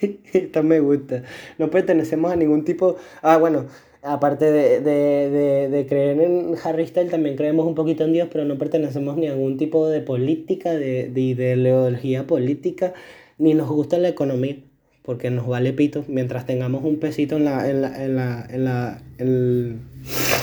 Esta 0.32 0.62
me 0.62 0.80
gusta. 0.80 1.22
No 1.58 1.70
pertenecemos 1.70 2.32
a 2.32 2.36
ningún 2.36 2.64
tipo... 2.64 2.96
Ah, 3.22 3.36
bueno, 3.36 3.66
aparte 4.02 4.50
de, 4.50 4.80
de, 4.80 5.30
de, 5.30 5.68
de, 5.68 5.86
creer 5.86 6.20
en 6.20 6.56
Harry 6.64 6.88
Styles, 6.88 7.12
también 7.12 7.36
creemos 7.36 7.68
un 7.68 7.76
poquito 7.76 8.02
en 8.02 8.12
Dios, 8.12 8.28
pero 8.32 8.44
no 8.44 8.58
pertenecemos 8.58 9.16
ni 9.16 9.28
a 9.28 9.34
ningún 9.36 9.58
tipo 9.58 9.88
de 9.88 10.00
política, 10.00 10.72
de, 10.72 11.08
de 11.08 11.20
ideología 11.20 12.26
política, 12.26 12.94
ni 13.38 13.54
nos 13.54 13.68
gusta 13.68 13.98
la 13.98 14.08
economía, 14.08 14.56
porque 15.02 15.30
nos 15.30 15.46
vale 15.46 15.72
pito 15.72 16.04
mientras 16.08 16.46
tengamos 16.46 16.82
un 16.82 16.98
pesito 16.98 17.36
en 17.36 17.44
la... 17.44 17.70
En 17.70 17.80
la, 17.80 18.04
en 18.04 18.16
la, 18.16 18.46
en 18.50 18.64
la 18.64 19.02
en 19.18 20.41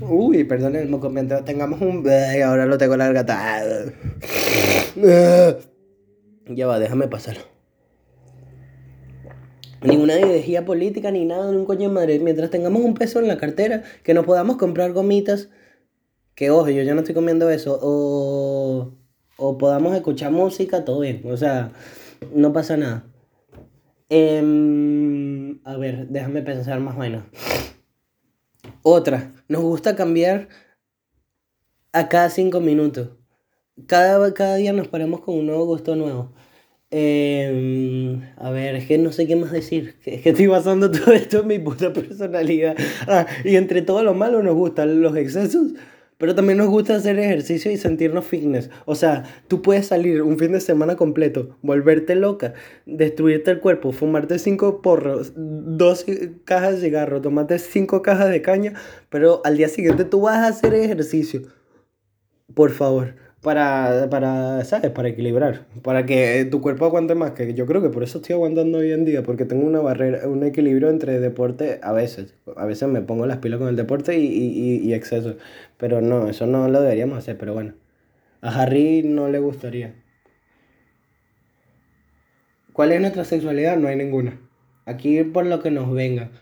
Uy, 0.00 0.46
moco, 0.88 1.10
mientras 1.10 1.44
tengamos 1.44 1.80
un... 1.80 2.06
Ahora 2.44 2.66
lo 2.66 2.78
tengo 2.78 2.96
larga. 2.96 3.24
Ya 6.48 6.66
va, 6.66 6.78
déjame 6.78 7.08
pasarlo. 7.08 7.42
Ninguna 9.82 10.18
ideología 10.18 10.64
política 10.64 11.10
ni 11.10 11.24
nada 11.24 11.50
de 11.50 11.56
un 11.56 11.64
coño 11.64 11.88
de 11.88 11.94
madre. 11.94 12.18
Mientras 12.18 12.50
tengamos 12.50 12.82
un 12.82 12.94
peso 12.94 13.20
en 13.20 13.28
la 13.28 13.36
cartera, 13.36 13.84
que 14.02 14.14
nos 14.14 14.24
podamos 14.24 14.56
comprar 14.56 14.92
gomitas, 14.92 15.48
que 16.34 16.50
ojo, 16.50 16.68
yo 16.68 16.82
ya 16.82 16.94
no 16.94 17.00
estoy 17.00 17.14
comiendo 17.14 17.48
eso, 17.50 17.78
o, 17.80 18.92
o 19.36 19.58
podamos 19.58 19.94
escuchar 19.94 20.32
música, 20.32 20.84
todo 20.84 21.00
bien. 21.00 21.22
O 21.24 21.36
sea, 21.36 21.72
no 22.34 22.52
pasa 22.52 22.76
nada. 22.76 23.04
Eh, 24.08 25.56
a 25.64 25.76
ver, 25.76 26.08
déjame 26.08 26.42
pensar 26.42 26.80
más 26.80 26.96
menos. 26.96 27.24
Otra, 28.88 29.32
nos 29.48 29.62
gusta 29.62 29.96
cambiar 29.96 30.48
a 31.92 32.08
cada 32.08 32.30
cinco 32.30 32.60
minutos. 32.60 33.08
Cada, 33.88 34.32
cada 34.32 34.54
día 34.54 34.72
nos 34.72 34.86
paramos 34.86 35.22
con 35.22 35.34
un 35.34 35.46
nuevo 35.46 35.66
gusto 35.66 35.96
nuevo. 35.96 36.32
Eh, 36.92 38.20
a 38.36 38.50
ver, 38.50 38.76
es 38.76 38.86
que 38.86 38.96
no 38.98 39.10
sé 39.10 39.26
qué 39.26 39.34
más 39.34 39.50
decir. 39.50 39.96
Es 40.06 40.22
que 40.22 40.28
estoy 40.28 40.46
basando 40.46 40.88
todo 40.88 41.12
esto 41.14 41.40
en 41.40 41.48
mi 41.48 41.58
puta 41.58 41.92
personalidad. 41.92 42.76
Ah, 43.08 43.26
y 43.44 43.56
entre 43.56 43.82
todo 43.82 44.04
lo 44.04 44.14
malo 44.14 44.40
nos 44.44 44.54
gustan 44.54 45.02
los 45.02 45.16
excesos, 45.16 45.72
pero 46.18 46.34
también 46.34 46.58
nos 46.58 46.68
gusta 46.68 46.96
hacer 46.96 47.18
ejercicio 47.18 47.70
y 47.70 47.76
sentirnos 47.76 48.24
fitness. 48.24 48.70
O 48.84 48.94
sea, 48.94 49.24
tú 49.48 49.62
puedes 49.62 49.86
salir 49.86 50.22
un 50.22 50.38
fin 50.38 50.52
de 50.52 50.60
semana 50.60 50.96
completo, 50.96 51.56
volverte 51.62 52.14
loca, 52.14 52.54
destruirte 52.86 53.50
el 53.50 53.60
cuerpo, 53.60 53.92
fumarte 53.92 54.38
cinco 54.38 54.80
porros, 54.80 55.32
dos 55.36 56.06
cajas 56.44 56.76
de 56.76 56.80
cigarro, 56.86 57.20
tomarte 57.20 57.58
cinco 57.58 58.02
cajas 58.02 58.30
de 58.30 58.42
caña, 58.42 58.74
pero 59.10 59.42
al 59.44 59.56
día 59.56 59.68
siguiente 59.68 60.04
tú 60.04 60.22
vas 60.22 60.38
a 60.38 60.48
hacer 60.48 60.74
ejercicio. 60.74 61.42
Por 62.54 62.70
favor 62.70 63.25
para, 63.46 64.08
para, 64.10 64.64
¿sabes? 64.64 64.90
Para 64.90 65.06
equilibrar, 65.06 65.68
para 65.84 66.04
que 66.04 66.44
tu 66.50 66.60
cuerpo 66.60 66.84
aguante 66.84 67.14
más, 67.14 67.30
que 67.30 67.54
yo 67.54 67.64
creo 67.64 67.80
que 67.80 67.90
por 67.90 68.02
eso 68.02 68.18
estoy 68.18 68.32
aguantando 68.32 68.78
hoy 68.78 68.90
en 68.90 69.04
día, 69.04 69.22
porque 69.22 69.44
tengo 69.44 69.64
una 69.64 69.78
barrera, 69.78 70.26
un 70.28 70.42
equilibrio 70.42 70.90
entre 70.90 71.20
deporte 71.20 71.78
a 71.80 71.92
veces, 71.92 72.34
a 72.56 72.66
veces 72.66 72.88
me 72.88 73.02
pongo 73.02 73.24
las 73.24 73.38
pilas 73.38 73.60
con 73.60 73.68
el 73.68 73.76
deporte 73.76 74.18
y, 74.18 74.26
y, 74.26 74.78
y 74.78 74.94
exceso, 74.94 75.36
pero 75.76 76.00
no, 76.00 76.28
eso 76.28 76.48
no 76.48 76.66
lo 76.66 76.80
deberíamos 76.80 77.18
hacer, 77.18 77.38
pero 77.38 77.54
bueno, 77.54 77.74
a 78.40 78.62
Harry 78.62 79.04
no 79.04 79.28
le 79.28 79.38
gustaría. 79.38 79.94
¿Cuál 82.72 82.90
es 82.90 83.00
nuestra 83.00 83.24
sexualidad? 83.24 83.76
No 83.76 83.86
hay 83.86 83.94
ninguna. 83.94 84.40
Aquí 84.86 85.22
por 85.22 85.46
lo 85.46 85.62
que 85.62 85.70
nos 85.70 85.92
venga. 85.92 86.32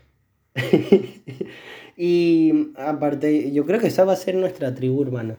y 1.98 2.72
aparte, 2.78 3.52
yo 3.52 3.66
creo 3.66 3.78
que 3.78 3.88
esa 3.88 4.04
va 4.06 4.14
a 4.14 4.16
ser 4.16 4.36
nuestra 4.36 4.74
tribu, 4.74 5.02
hermano. 5.02 5.36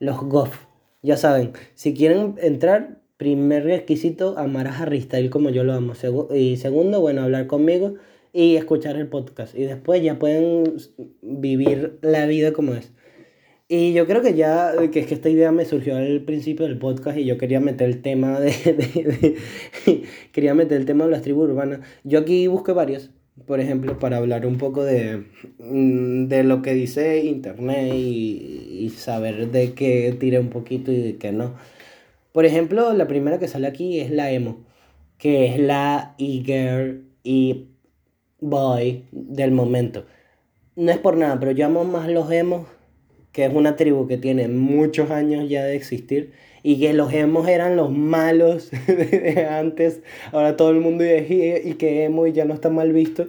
Los 0.00 0.20
goth. 0.20 0.67
Ya 1.02 1.16
saben, 1.16 1.52
si 1.74 1.94
quieren 1.94 2.34
entrar, 2.42 3.00
primer 3.16 3.64
requisito, 3.64 4.36
amar 4.38 4.66
a 4.66 4.78
Harry 4.78 5.06
como 5.30 5.50
yo 5.50 5.64
lo 5.64 5.72
amo. 5.72 5.92
y 6.34 6.56
segundo, 6.56 7.00
bueno, 7.00 7.22
hablar 7.22 7.46
conmigo 7.46 7.94
y 8.32 8.56
escuchar 8.56 8.96
el 8.96 9.08
podcast. 9.08 9.54
Y 9.54 9.64
después 9.64 10.02
ya 10.02 10.18
pueden 10.18 10.76
vivir 11.22 11.98
la 12.02 12.26
vida 12.26 12.52
como 12.52 12.74
es. 12.74 12.92
Y 13.70 13.92
yo 13.92 14.06
creo 14.06 14.22
que 14.22 14.34
ya, 14.34 14.72
que 14.90 15.00
es 15.00 15.06
que 15.06 15.14
esta 15.14 15.28
idea 15.28 15.52
me 15.52 15.66
surgió 15.66 15.96
al 15.96 16.22
principio 16.22 16.66
del 16.66 16.78
podcast 16.78 17.18
y 17.18 17.26
yo 17.26 17.36
quería 17.36 17.60
meter 17.60 17.88
el 17.88 18.00
tema 18.00 18.40
de, 18.40 19.36
quería 20.32 20.54
meter 20.54 20.78
el 20.78 20.86
tema 20.86 21.04
de 21.04 21.10
las 21.10 21.22
tribus 21.22 21.50
urbanas. 21.50 21.80
Yo 22.02 22.20
aquí 22.20 22.46
busqué 22.46 22.72
varias, 22.72 23.10
por 23.46 23.60
ejemplo, 23.60 23.98
para 23.98 24.18
hablar 24.18 24.46
un 24.46 24.58
poco 24.58 24.84
de, 24.84 25.24
mm, 25.58 26.26
de 26.28 26.44
lo 26.44 26.62
que 26.62 26.74
dice 26.74 27.24
Internet 27.24 27.92
y, 27.94 28.92
saber 28.96 29.50
de 29.50 29.74
qué 29.74 30.16
tira 30.18 30.40
un 30.40 30.48
poquito 30.48 30.90
y 30.92 31.00
de 31.00 31.16
qué 31.18 31.30
no. 31.32 31.54
Por 32.32 32.44
ejemplo, 32.46 32.92
la 32.94 33.06
primera 33.06 33.38
que 33.38 33.48
sale 33.48 33.66
aquí 33.66 34.00
es 34.00 34.10
la 34.10 34.30
emo, 34.32 34.64
que 35.18 35.46
es 35.46 35.58
la 35.58 36.14
e-girl 36.18 37.04
y 37.22 37.68
boy 38.40 39.04
del 39.12 39.52
momento. 39.52 40.06
No 40.76 40.90
es 40.90 40.98
por 40.98 41.16
nada, 41.16 41.38
pero 41.38 41.52
yo 41.52 41.66
amo 41.66 41.84
más 41.84 42.08
los 42.08 42.30
emos, 42.32 42.66
que 43.32 43.44
es 43.44 43.54
una 43.54 43.76
tribu 43.76 44.06
que 44.06 44.16
tiene 44.16 44.48
muchos 44.48 45.10
años 45.10 45.48
ya 45.48 45.64
de 45.64 45.76
existir 45.76 46.32
y 46.62 46.78
que 46.78 46.92
los 46.92 47.12
emos 47.12 47.48
eran 47.48 47.76
los 47.76 47.90
malos 47.90 48.70
de 48.86 49.46
antes, 49.48 50.02
ahora 50.32 50.56
todo 50.56 50.70
el 50.70 50.80
mundo 50.80 51.04
y 51.04 51.74
que 51.74 52.04
emo 52.04 52.26
y 52.26 52.32
ya 52.32 52.44
no 52.44 52.54
está 52.54 52.70
mal 52.70 52.92
visto. 52.92 53.26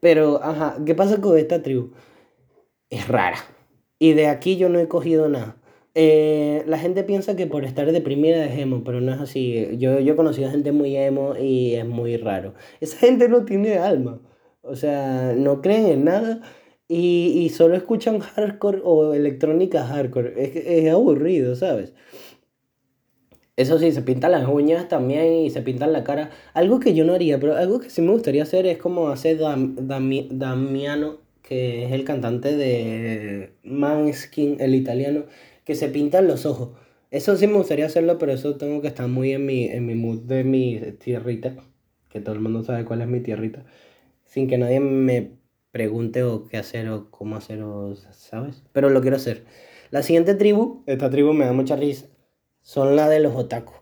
Pero, 0.00 0.42
ajá, 0.42 0.76
¿qué 0.84 0.94
pasa 0.94 1.20
con 1.20 1.36
esta 1.38 1.62
tribu? 1.62 1.90
Es 2.88 3.06
rara. 3.06 3.38
Y 3.98 4.14
de 4.14 4.28
aquí 4.28 4.56
yo 4.56 4.68
no 4.68 4.78
he 4.78 4.88
cogido 4.88 5.28
nada. 5.28 5.56
Eh, 5.94 6.62
la 6.66 6.78
gente 6.78 7.02
piensa 7.02 7.36
que 7.36 7.46
por 7.46 7.64
estar 7.64 7.90
deprimida 7.92 8.44
es 8.46 8.58
emo, 8.58 8.82
pero 8.84 9.00
no 9.00 9.12
es 9.12 9.20
así. 9.20 9.76
Yo, 9.78 10.00
yo 10.00 10.14
he 10.14 10.16
conocido 10.16 10.50
gente 10.50 10.72
muy 10.72 10.96
emo 10.96 11.34
y 11.36 11.74
es 11.74 11.84
muy 11.86 12.16
raro. 12.16 12.54
Esa 12.80 12.96
gente 12.96 13.28
no 13.28 13.44
tiene 13.44 13.76
alma. 13.76 14.20
O 14.62 14.76
sea, 14.76 15.34
no 15.36 15.60
creen 15.62 15.86
en 15.86 16.04
nada 16.04 16.40
y, 16.90 17.44
y 17.44 17.50
solo 17.50 17.76
escuchan 17.76 18.18
hardcore 18.18 18.80
o 18.84 19.14
electrónica 19.14 19.86
hardcore. 19.86 20.34
Es, 20.36 20.56
es 20.56 20.92
aburrido, 20.92 21.54
¿sabes? 21.54 21.94
Eso 23.56 23.78
sí, 23.78 23.92
se 23.92 24.02
pintan 24.02 24.32
las 24.32 24.48
uñas 24.48 24.88
también 24.88 25.34
y 25.34 25.50
se 25.50 25.62
pintan 25.62 25.92
la 25.92 26.02
cara. 26.02 26.30
Algo 26.52 26.80
que 26.80 26.94
yo 26.94 27.04
no 27.04 27.12
haría, 27.14 27.38
pero 27.38 27.56
algo 27.56 27.78
que 27.78 27.90
sí 27.90 28.02
me 28.02 28.10
gustaría 28.10 28.42
hacer 28.42 28.66
es 28.66 28.78
como 28.78 29.08
hacer 29.08 29.38
Damiano, 29.38 31.18
que 31.42 31.84
es 31.84 31.92
el 31.92 32.04
cantante 32.04 32.56
de 32.56 33.52
Manskin, 33.62 34.56
el 34.60 34.74
italiano, 34.74 35.26
que 35.64 35.76
se 35.76 35.88
pintan 35.88 36.26
los 36.26 36.44
ojos. 36.44 36.70
Eso 37.12 37.36
sí 37.36 37.46
me 37.46 37.54
gustaría 37.54 37.86
hacerlo, 37.86 38.18
pero 38.18 38.32
eso 38.32 38.56
tengo 38.56 38.80
que 38.82 38.88
estar 38.88 39.06
muy 39.08 39.32
en 39.32 39.46
mi, 39.46 39.66
en 39.66 39.86
mi 39.86 39.94
mood 39.94 40.20
de 40.22 40.42
mi 40.42 40.80
tierrita, 40.98 41.54
que 42.08 42.20
todo 42.20 42.34
el 42.34 42.40
mundo 42.40 42.64
sabe 42.64 42.84
cuál 42.84 43.02
es 43.02 43.08
mi 43.08 43.20
tierrita, 43.20 43.64
sin 44.24 44.48
que 44.48 44.58
nadie 44.58 44.80
me 44.80 45.39
pregunte 45.72 46.22
o 46.22 46.44
qué 46.44 46.56
hacer 46.56 46.88
o 46.88 47.10
cómo 47.10 47.36
hacer 47.36 47.62
o, 47.62 47.94
¿sabes? 48.12 48.62
Pero 48.72 48.90
lo 48.90 49.00
quiero 49.00 49.16
hacer. 49.16 49.44
La 49.90 50.02
siguiente 50.02 50.34
tribu, 50.34 50.82
esta 50.86 51.10
tribu 51.10 51.32
me 51.32 51.44
da 51.44 51.52
mucha 51.52 51.76
risa, 51.76 52.06
son 52.62 52.96
la 52.96 53.08
de 53.08 53.20
los 53.20 53.34
otaku. 53.34 53.72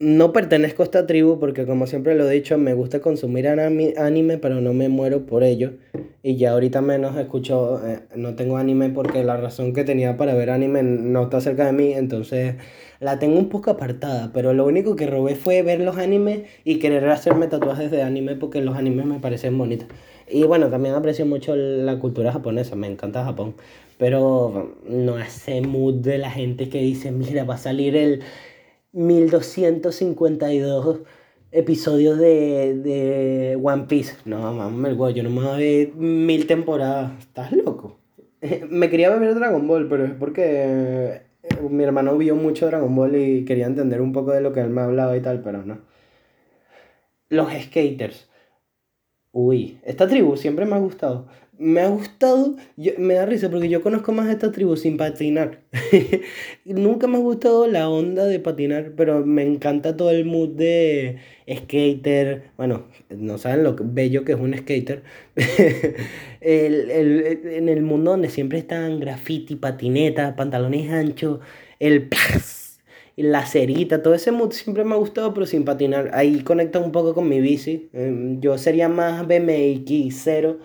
No 0.00 0.32
pertenezco 0.32 0.82
a 0.82 0.84
esta 0.84 1.06
tribu 1.08 1.40
porque 1.40 1.66
como 1.66 1.88
siempre 1.88 2.14
lo 2.14 2.30
he 2.30 2.32
dicho, 2.32 2.56
me 2.56 2.72
gusta 2.72 3.00
consumir 3.00 3.48
anime, 3.48 4.38
pero 4.38 4.60
no 4.60 4.72
me 4.72 4.88
muero 4.88 5.26
por 5.26 5.42
ello. 5.42 5.72
Y 6.22 6.36
ya 6.36 6.52
ahorita 6.52 6.80
menos 6.82 7.16
escucho, 7.16 7.84
eh, 7.84 8.00
no 8.14 8.36
tengo 8.36 8.58
anime 8.58 8.90
porque 8.90 9.24
la 9.24 9.36
razón 9.36 9.72
que 9.72 9.82
tenía 9.82 10.16
para 10.16 10.34
ver 10.34 10.50
anime 10.50 10.84
no 10.84 11.24
está 11.24 11.40
cerca 11.40 11.66
de 11.66 11.72
mí, 11.72 11.94
entonces 11.94 12.54
la 13.00 13.18
tengo 13.18 13.38
un 13.40 13.48
poco 13.48 13.72
apartada. 13.72 14.30
Pero 14.32 14.52
lo 14.52 14.66
único 14.66 14.94
que 14.94 15.08
robé 15.08 15.34
fue 15.34 15.62
ver 15.62 15.80
los 15.80 15.96
animes 15.98 16.42
y 16.62 16.78
querer 16.78 17.08
hacerme 17.08 17.48
tatuajes 17.48 17.90
de 17.90 18.02
anime 18.02 18.36
porque 18.36 18.60
los 18.60 18.76
animes 18.76 19.04
me 19.06 19.18
parecen 19.18 19.58
bonitos. 19.58 19.88
Y 20.30 20.44
bueno, 20.44 20.70
también 20.70 20.94
aprecio 20.94 21.26
mucho 21.26 21.56
la 21.56 21.98
cultura 21.98 22.32
japonesa, 22.32 22.76
me 22.76 22.86
encanta 22.86 23.24
Japón. 23.24 23.54
Pero 23.98 24.76
no 24.88 25.18
ese 25.18 25.60
mood 25.60 25.94
de 25.94 26.18
la 26.18 26.30
gente 26.30 26.68
que 26.68 26.80
dice, 26.80 27.10
mira, 27.10 27.44
va 27.44 27.54
a 27.54 27.58
salir 27.58 27.96
el 27.96 28.22
1252 28.92 31.00
episodios 31.50 32.18
de, 32.18 32.76
de 32.76 33.58
One 33.62 33.84
Piece. 33.88 34.16
No, 34.24 34.52
mames, 34.52 34.96
yo 35.14 35.22
no 35.22 35.30
me 35.30 35.40
voy 35.40 35.48
a 35.48 35.56
ver 35.56 35.94
mil 35.94 36.46
temporadas. 36.46 37.12
¿Estás 37.20 37.52
loco? 37.52 37.98
me 38.70 38.90
quería 38.90 39.14
ver 39.16 39.34
Dragon 39.34 39.66
Ball, 39.66 39.88
pero 39.88 40.04
es 40.04 40.12
porque 40.12 41.22
mi 41.68 41.84
hermano 41.84 42.16
vio 42.16 42.36
mucho 42.36 42.66
Dragon 42.66 42.94
Ball 42.94 43.16
y 43.16 43.44
quería 43.44 43.66
entender 43.66 44.00
un 44.00 44.12
poco 44.12 44.32
de 44.32 44.40
lo 44.40 44.52
que 44.52 44.60
él 44.60 44.70
me 44.70 44.82
hablaba 44.82 45.16
y 45.16 45.20
tal, 45.20 45.42
pero 45.42 45.64
no. 45.64 45.78
Los 47.28 47.52
skaters. 47.52 48.27
Uy, 49.40 49.78
esta 49.84 50.08
tribu 50.08 50.36
siempre 50.36 50.66
me 50.66 50.74
ha 50.74 50.78
gustado 50.78 51.28
me 51.58 51.80
ha 51.80 51.88
gustado, 51.88 52.56
me 52.98 53.14
da 53.14 53.26
risa 53.26 53.50
porque 53.50 53.68
yo 53.68 53.82
conozco 53.82 54.12
más 54.12 54.28
esta 54.28 54.52
tribu 54.52 54.76
sin 54.76 54.96
patinar. 54.96 55.60
Nunca 56.64 57.08
me 57.08 57.16
ha 57.16 57.20
gustado 57.20 57.66
la 57.66 57.88
onda 57.88 58.26
de 58.26 58.38
patinar, 58.38 58.92
pero 58.96 59.26
me 59.26 59.42
encanta 59.42 59.96
todo 59.96 60.10
el 60.10 60.24
mood 60.24 60.50
de 60.50 61.18
skater. 61.52 62.44
Bueno, 62.56 62.86
no 63.10 63.38
saben 63.38 63.64
lo 63.64 63.76
bello 63.76 64.24
que 64.24 64.32
es 64.32 64.38
un 64.38 64.56
skater. 64.56 65.02
el, 66.40 66.90
el, 66.90 67.40
en 67.44 67.68
el 67.68 67.82
mundo 67.82 68.12
donde 68.12 68.30
siempre 68.30 68.58
están 68.58 69.00
graffiti, 69.00 69.56
patineta, 69.56 70.36
pantalones 70.36 70.90
anchos, 70.92 71.40
el 71.80 72.08
la 73.22 73.46
cerita, 73.46 74.02
todo 74.02 74.14
ese 74.14 74.32
mood 74.32 74.52
siempre 74.52 74.84
me 74.84 74.94
ha 74.94 74.96
gustado, 74.98 75.34
pero 75.34 75.46
sin 75.46 75.64
patinar. 75.64 76.10
Ahí 76.14 76.42
conecta 76.42 76.78
un 76.78 76.92
poco 76.92 77.14
con 77.14 77.28
mi 77.28 77.40
bici. 77.40 77.90
Em, 77.92 78.40
yo 78.40 78.58
sería 78.58 78.88
más 78.88 79.26
BMX 79.26 80.14
0 80.22 80.58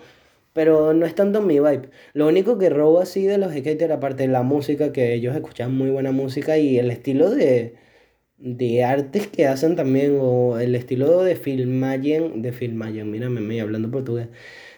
pero 0.54 0.94
no 0.94 1.04
es 1.06 1.14
tanto 1.14 1.42
mi 1.42 1.60
vibe. 1.60 1.90
Lo 2.14 2.28
único 2.28 2.58
que 2.58 2.70
robo 2.70 3.00
así 3.00 3.26
de 3.26 3.38
los 3.38 3.52
skaters, 3.52 3.92
aparte 3.92 4.22
de 4.24 4.28
la 4.30 4.42
música, 4.42 4.92
que 4.92 5.14
ellos 5.14 5.34
escuchan 5.36 5.76
muy 5.76 5.90
buena 5.90 6.12
música 6.12 6.58
y 6.58 6.78
el 6.78 6.90
estilo 6.90 7.30
de, 7.30 7.74
de 8.38 8.84
artes 8.84 9.28
que 9.28 9.46
hacen 9.46 9.76
también, 9.76 10.18
o 10.20 10.58
el 10.58 10.74
estilo 10.76 11.22
de 11.24 11.36
filmagen, 11.36 12.42
de 12.42 12.52
filmagen, 12.52 13.10
mírame, 13.10 13.40
me 13.40 13.60
hablando 13.60 13.90
portugués, 13.90 14.28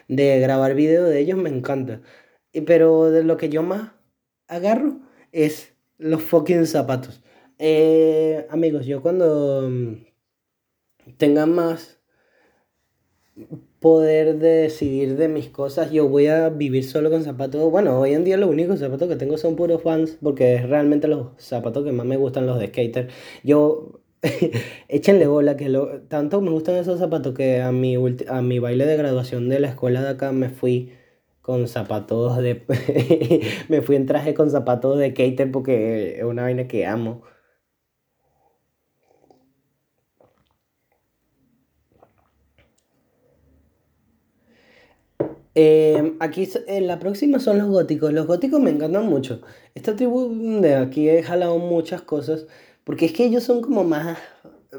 de 0.08 0.40
grabar 0.40 0.74
video 0.74 1.04
de 1.06 1.20
ellos 1.20 1.38
me 1.38 1.50
encanta. 1.50 2.02
Pero 2.66 3.10
de 3.10 3.24
lo 3.24 3.36
que 3.36 3.48
yo 3.50 3.62
más 3.62 3.92
agarro 4.48 5.00
es 5.32 5.74
los 5.98 6.22
fucking 6.22 6.66
zapatos. 6.66 7.22
Eh, 7.58 8.46
amigos, 8.50 8.86
yo 8.86 9.02
cuando 9.02 9.70
tenga 11.18 11.46
más 11.46 11.98
poder 13.80 14.38
de 14.38 14.48
decidir 14.48 15.16
de 15.16 15.28
mis 15.28 15.48
cosas. 15.48 15.90
Yo 15.92 16.08
voy 16.08 16.26
a 16.26 16.48
vivir 16.48 16.84
solo 16.84 17.10
con 17.10 17.22
zapatos. 17.24 17.70
Bueno, 17.70 18.00
hoy 18.00 18.14
en 18.14 18.24
día 18.24 18.36
los 18.36 18.50
únicos 18.50 18.80
zapatos 18.80 19.08
que 19.08 19.16
tengo 19.16 19.38
son 19.38 19.56
puros 19.56 19.82
fans 19.82 20.18
porque 20.22 20.56
es 20.56 20.68
realmente 20.68 21.08
los 21.08 21.28
zapatos 21.38 21.84
que 21.84 21.92
más 21.92 22.06
me 22.06 22.16
gustan, 22.16 22.46
los 22.46 22.58
de 22.58 22.68
skater. 22.68 23.08
Yo, 23.44 24.00
échenle 24.88 25.26
bola, 25.26 25.56
que 25.56 25.68
lo, 25.68 26.00
tanto 26.02 26.40
me 26.40 26.50
gustan 26.50 26.76
esos 26.76 26.98
zapatos 26.98 27.34
que 27.34 27.60
a 27.62 27.72
mi, 27.72 27.96
a 28.28 28.42
mi 28.42 28.58
baile 28.58 28.86
de 28.86 28.96
graduación 28.96 29.48
de 29.48 29.60
la 29.60 29.68
escuela 29.68 30.02
de 30.02 30.08
acá 30.10 30.32
me 30.32 30.50
fui 30.50 30.92
con 31.42 31.68
zapatos 31.68 32.38
de... 32.38 32.64
me 33.68 33.82
fui 33.82 33.96
en 33.96 34.06
traje 34.06 34.34
con 34.34 34.50
zapatos 34.50 34.98
de 34.98 35.10
skater 35.10 35.52
porque 35.52 36.18
es 36.18 36.24
una 36.24 36.42
vaina 36.42 36.66
que 36.66 36.86
amo. 36.86 37.22
Eh, 45.58 46.16
aquí 46.20 46.46
en 46.66 46.86
la 46.86 46.98
próxima 46.98 47.40
son 47.40 47.56
los 47.58 47.68
góticos. 47.68 48.12
Los 48.12 48.26
góticos 48.26 48.60
me 48.60 48.70
encantan 48.70 49.06
mucho. 49.06 49.40
Esta 49.74 49.96
tribu 49.96 50.60
de 50.60 50.74
aquí 50.76 51.08
he 51.08 51.22
jalado 51.22 51.58
muchas 51.58 52.02
cosas. 52.02 52.46
Porque 52.84 53.06
es 53.06 53.12
que 53.12 53.24
ellos 53.24 53.42
son 53.44 53.62
como 53.62 53.82
más. 53.82 54.18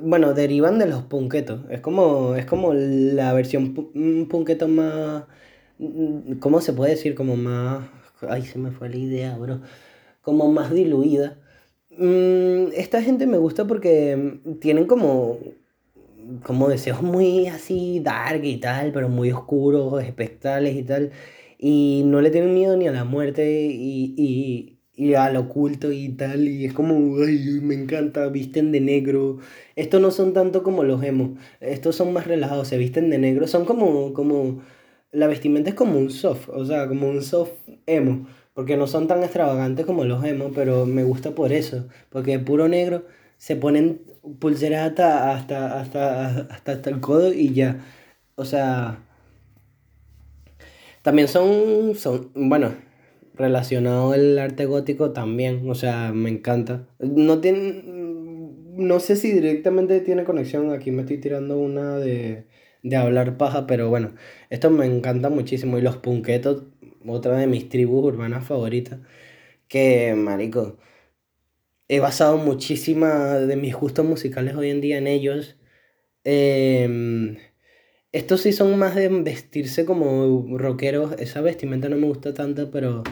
Bueno, 0.01 0.33
derivan 0.35 0.77
de 0.79 0.85
los 0.85 1.01
punquetos. 1.03 1.61
Es 1.69 1.81
como, 1.81 2.35
es 2.35 2.45
como 2.45 2.73
la 2.73 3.33
versión 3.33 3.73
punqueto 4.29 4.67
más. 4.67 5.23
¿Cómo 6.39 6.61
se 6.61 6.73
puede 6.73 6.91
decir? 6.91 7.15
Como 7.15 7.35
más. 7.35 7.89
Ay, 8.29 8.43
se 8.43 8.59
me 8.59 8.71
fue 8.71 8.89
la 8.89 8.97
idea, 8.97 9.37
bro. 9.37 9.61
Como 10.21 10.51
más 10.51 10.71
diluida. 10.71 11.37
Mm, 11.89 12.67
esta 12.75 13.01
gente 13.01 13.25
me 13.27 13.37
gusta 13.39 13.65
porque 13.65 14.39
tienen 14.61 14.85
como 14.85 15.39
como 16.43 16.69
deseos 16.69 17.01
muy 17.01 17.47
así 17.47 17.99
dark 18.01 18.43
y 18.43 18.57
tal, 18.57 18.91
pero 18.91 19.09
muy 19.09 19.31
oscuros, 19.31 20.03
espectrales 20.03 20.75
y 20.75 20.83
tal. 20.83 21.11
Y 21.57 22.03
no 22.05 22.21
le 22.21 22.29
tienen 22.31 22.53
miedo 22.53 22.77
ni 22.77 22.87
a 22.87 22.91
la 22.91 23.03
muerte 23.03 23.49
y, 23.71 24.13
y, 24.17 24.79
y 24.95 25.13
al 25.15 25.35
oculto 25.37 25.91
y 25.91 26.09
tal. 26.09 26.47
Y 26.47 26.65
es 26.65 26.73
como, 26.73 26.95
ay, 27.23 27.59
me 27.61 27.75
encanta, 27.75 28.27
visten 28.29 28.71
de 28.71 28.81
negro. 28.81 29.39
Estos 29.75 30.01
no 30.01 30.11
son 30.11 30.33
tanto 30.33 30.63
como 30.63 30.83
los 30.83 31.03
emo. 31.03 31.37
Estos 31.61 31.95
son 31.95 32.13
más 32.13 32.27
relajados, 32.27 32.67
se 32.67 32.77
visten 32.77 33.09
de 33.09 33.17
negro. 33.17 33.47
Son 33.47 33.65
como, 33.65 34.13
como, 34.13 34.61
la 35.11 35.27
vestimenta 35.27 35.69
es 35.69 35.75
como 35.75 35.97
un 35.99 36.11
soft, 36.11 36.49
o 36.49 36.65
sea, 36.65 36.87
como 36.87 37.07
un 37.09 37.21
soft 37.23 37.51
emo. 37.85 38.27
Porque 38.53 38.75
no 38.77 38.87
son 38.87 39.07
tan 39.07 39.23
extravagantes 39.23 39.85
como 39.85 40.03
los 40.03 40.23
emo, 40.25 40.51
pero 40.53 40.85
me 40.85 41.03
gusta 41.03 41.31
por 41.31 41.53
eso. 41.53 41.87
Porque 42.09 42.39
puro 42.39 42.67
negro 42.67 43.05
se 43.37 43.55
ponen 43.55 44.01
pulseras 44.39 44.89
hasta, 44.89 45.33
hasta, 45.33 45.79
hasta, 45.81 46.27
hasta, 46.49 46.89
el 46.89 46.99
codo 46.99 47.33
y 47.33 47.53
ya. 47.53 47.79
O 48.35 48.45
sea, 48.45 48.99
también 51.01 51.27
son, 51.27 51.95
son, 51.95 52.31
bueno, 52.35 52.75
relacionado 53.35 54.13
el 54.13 54.37
arte 54.39 54.65
gótico 54.65 55.11
también, 55.11 55.69
o 55.69 55.75
sea, 55.75 56.11
me 56.13 56.29
encanta. 56.29 56.87
No 56.99 57.39
tiene, 57.39 57.83
no 57.85 58.99
sé 58.99 59.15
si 59.15 59.31
directamente 59.31 59.99
tiene 60.01 60.23
conexión, 60.23 60.71
aquí 60.71 60.91
me 60.91 61.01
estoy 61.01 61.19
tirando 61.19 61.57
una 61.57 61.97
de, 61.97 62.45
de 62.83 62.95
hablar 62.95 63.37
paja, 63.37 63.67
pero 63.67 63.89
bueno, 63.89 64.13
esto 64.49 64.69
me 64.69 64.85
encanta 64.85 65.29
muchísimo. 65.29 65.77
Y 65.77 65.81
los 65.81 65.97
punquetos, 65.97 66.63
otra 67.07 67.37
de 67.37 67.47
mis 67.47 67.69
tribus 67.69 68.05
urbanas 68.05 68.45
favoritas, 68.45 68.99
que, 69.67 70.15
marico, 70.15 70.77
he 71.89 72.00
basado 72.00 72.38
muchísimas 72.38 73.47
de 73.47 73.56
mis 73.56 73.76
gustos 73.76 74.06
musicales 74.06 74.56
hoy 74.56 74.69
en 74.69 74.82
día 74.82 74.97
en 74.97 75.08
ellos. 75.08 75.58
Em, 76.23 77.38
estos 78.12 78.41
sí 78.41 78.54
son 78.54 78.78
más 78.78 78.95
de 78.95 79.08
vestirse 79.10 79.86
como 79.86 80.58
rockeros. 80.58 81.13
Esa 81.19 81.41
vestimenta 81.41 81.89
no 81.89 81.97
me 81.97 82.08
gusta 82.08 82.34
tanto, 82.34 82.71
pero. 82.71 83.04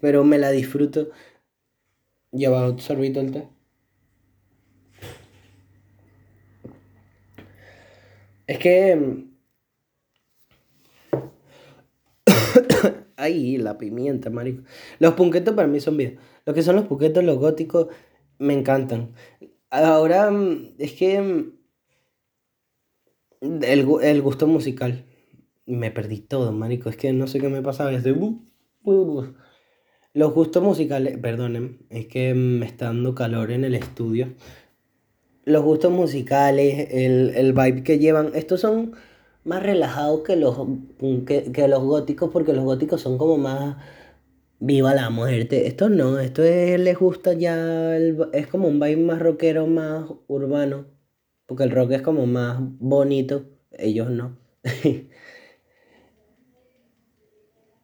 Pero 0.00 0.24
me 0.24 0.38
la 0.38 0.50
disfruto. 0.50 1.10
Lleva 2.32 2.68
un 2.70 2.78
sorbito 2.80 3.20
el 3.20 3.32
té. 3.32 3.48
Es 8.46 8.58
que. 8.58 9.35
Ahí, 13.16 13.56
la 13.58 13.78
pimienta, 13.78 14.30
marico. 14.30 14.62
Los 14.98 15.14
punquetos 15.14 15.54
para 15.54 15.68
mí 15.68 15.80
son 15.80 15.96
bien. 15.96 16.18
Lo 16.44 16.54
que 16.54 16.62
son 16.62 16.76
los 16.76 16.86
punquetos, 16.86 17.24
los 17.24 17.38
góticos, 17.38 17.88
me 18.38 18.54
encantan. 18.54 19.12
Ahora, 19.70 20.30
mm, 20.30 20.74
es 20.78 20.92
que. 20.92 21.20
Mm, 21.20 21.52
el, 23.62 23.86
el 24.02 24.22
gusto 24.22 24.46
musical. 24.46 25.04
Me 25.66 25.90
perdí 25.90 26.20
todo, 26.20 26.52
marico. 26.52 26.88
Es 26.90 26.96
que 26.96 27.12
no 27.12 27.26
sé 27.26 27.40
qué 27.40 27.48
me 27.48 27.62
pasaba. 27.62 27.92
Estoy... 27.92 28.14
Los 30.16 30.32
gustos 30.32 30.62
musicales, 30.62 31.18
perdonen, 31.18 31.84
es 31.90 32.06
que 32.06 32.32
me 32.32 32.64
está 32.64 32.86
dando 32.86 33.14
calor 33.14 33.50
en 33.50 33.64
el 33.64 33.74
estudio. 33.74 34.32
Los 35.44 35.62
gustos 35.62 35.92
musicales, 35.92 36.88
el, 36.90 37.34
el 37.36 37.52
vibe 37.52 37.82
que 37.82 37.98
llevan, 37.98 38.30
estos 38.34 38.60
son 38.60 38.92
más 39.46 39.62
relajados 39.62 40.22
que 40.22 40.36
los, 40.36 40.58
que, 41.24 41.68
los 41.68 41.82
góticos, 41.84 42.30
porque 42.30 42.52
los 42.52 42.64
góticos 42.64 43.00
son 43.00 43.16
como 43.16 43.38
más 43.38 43.76
viva 44.58 44.94
la 44.94 45.08
muerte. 45.08 45.66
Esto 45.66 45.88
no, 45.88 46.18
esto 46.18 46.42
es, 46.42 46.78
les 46.80 46.98
gusta 46.98 47.32
ya, 47.32 47.96
es 47.96 48.46
como 48.48 48.68
un 48.68 48.80
vibe 48.80 48.96
más 48.96 49.20
rockero, 49.20 49.66
más 49.66 50.04
urbano, 50.26 50.86
porque 51.46 51.64
el 51.64 51.70
rock 51.70 51.92
es 51.92 52.02
como 52.02 52.26
más 52.26 52.58
bonito, 52.60 53.46
ellos 53.70 54.10
no. 54.10 54.36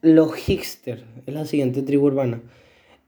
los 0.03 0.35
hipsters 0.35 1.05
es 1.27 1.35
la 1.35 1.47
siguiente 1.47 1.83
tribu 1.83 2.07
urbana. 2.07 2.43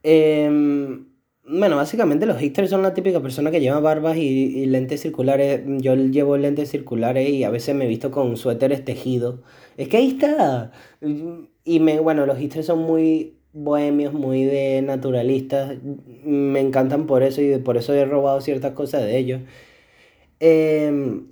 Eh, 0.04 1.04
bueno, 1.46 1.76
básicamente 1.76 2.24
los 2.26 2.38
hipsters 2.38 2.70
son 2.70 2.82
la 2.82 2.94
típica 2.94 3.20
persona 3.20 3.50
que 3.50 3.60
lleva 3.60 3.78
barbas 3.80 4.16
y, 4.16 4.64
lentes 4.66 5.02
circulares. 5.02 5.62
Yo 5.66 5.94
llevo 5.94 6.36
lentes 6.38 6.70
circulares 6.70 7.28
y 7.28 7.44
a 7.44 7.50
veces 7.50 7.74
me 7.74 7.86
visto 7.86 8.10
con 8.10 8.36
suéteres 8.36 8.84
tejidos. 8.84 9.40
Es 9.76 9.88
que 9.88 9.98
ahí 9.98 10.08
está. 10.08 10.72
Y 11.64 11.80
me, 11.80 12.00
bueno, 12.00 12.24
los 12.26 12.38
hipsters 12.38 12.66
son 12.66 12.80
muy 12.80 13.36
bohemios, 13.52 14.14
muy 14.14 14.44
de 14.44 14.82
naturalistas. 14.82 15.76
Me 16.24 16.60
encantan 16.60 17.06
por 17.06 17.22
eso 17.22 17.42
y 17.42 17.58
por 17.58 17.76
eso 17.76 17.92
he 17.94 18.04
robado 18.06 18.40
ciertas 18.40 18.72
cosas 18.72 19.02
de 19.02 19.18
ellos. 19.18 19.42
Em, 20.40 21.28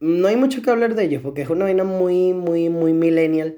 no 0.00 0.28
hay 0.28 0.36
mucho 0.36 0.62
que 0.62 0.70
hablar 0.70 0.94
de 0.94 1.04
ellos 1.04 1.22
porque 1.22 1.42
es 1.42 1.50
una 1.50 1.64
vaina 1.64 1.84
muy, 1.84 2.32
muy, 2.34 2.68
muy 2.70 2.92
millennial 2.92 3.56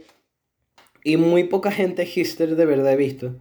y 1.05 1.17
muy 1.17 1.45
poca 1.45 1.71
gente 1.71 2.07
hipster 2.07 2.57
de 2.57 2.67
verdad 2.67 2.93
he 2.93 2.97
visto. 2.97 3.35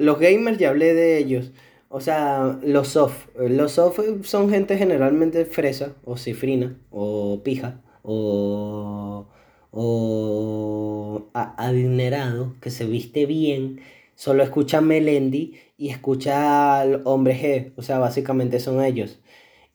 Los 0.00 0.18
gamers 0.18 0.56
ya 0.58 0.70
hablé 0.70 0.94
de 0.94 1.18
ellos. 1.18 1.52
O 1.90 2.00
sea, 2.00 2.58
los 2.62 2.88
soft. 2.88 3.26
Los 3.36 3.72
soft 3.72 4.00
son 4.22 4.48
gente 4.50 4.78
generalmente 4.78 5.44
fresa 5.44 5.94
o 6.04 6.16
cifrina 6.16 6.78
o 6.90 7.42
pija 7.44 7.82
o, 8.02 9.26
o 9.70 11.28
adinerado 11.34 12.54
que 12.62 12.70
se 12.70 12.86
viste 12.86 13.26
bien. 13.26 13.80
Solo 14.14 14.42
escucha 14.42 14.80
Melendi 14.80 15.56
y 15.76 15.90
escucha 15.90 16.80
al 16.80 17.02
hombre 17.04 17.34
G. 17.36 17.72
O 17.76 17.82
sea, 17.82 17.98
básicamente 17.98 18.58
son 18.58 18.82
ellos. 18.82 19.20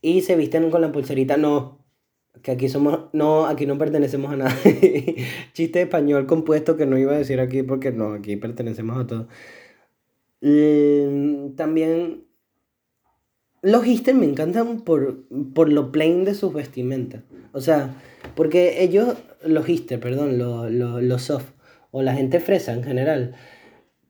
Y 0.01 0.21
se 0.21 0.35
visten 0.35 0.71
con 0.71 0.81
la 0.81 0.91
pulserita. 0.91 1.38
No, 1.38 1.85
que 2.41 2.51
aquí 2.51 2.69
somos, 2.69 3.09
no, 3.13 3.45
aquí 3.47 3.65
no 3.67 3.77
pertenecemos 3.77 4.31
a 4.33 4.38
nada. 4.38 4.55
Chiste 5.53 5.81
español 5.83 6.25
compuesto 6.27 6.77
que 6.77 6.85
no 6.88 6.97
iba 6.97 7.13
a 7.13 7.17
decir 7.17 7.39
aquí 7.39 7.63
porque 7.63 7.91
no, 7.91 8.13
aquí 8.13 8.38
pertenecemos 8.38 8.97
a 8.97 9.07
todo. 9.07 9.27
Mm, 10.47 11.55
también 11.55 12.25
los 13.63 13.88
Hister 13.88 14.13
me 14.13 14.27
encantan 14.27 14.81
por, 14.81 15.23
por 15.55 15.73
lo 15.73 15.91
plain 15.91 16.23
de 16.23 16.36
sus 16.36 16.53
vestimentas. 16.53 17.23
O 17.51 17.62
sea, 17.62 17.95
porque 18.36 18.84
ellos, 18.84 19.15
los 19.43 19.67
Hister, 19.67 19.99
perdón, 19.99 20.38
los, 20.38 20.71
los 20.71 21.21
soft, 21.23 21.49
o 21.89 22.03
la 22.03 22.13
gente 22.13 22.39
fresa 22.39 22.73
en 22.73 22.84
general. 22.84 23.34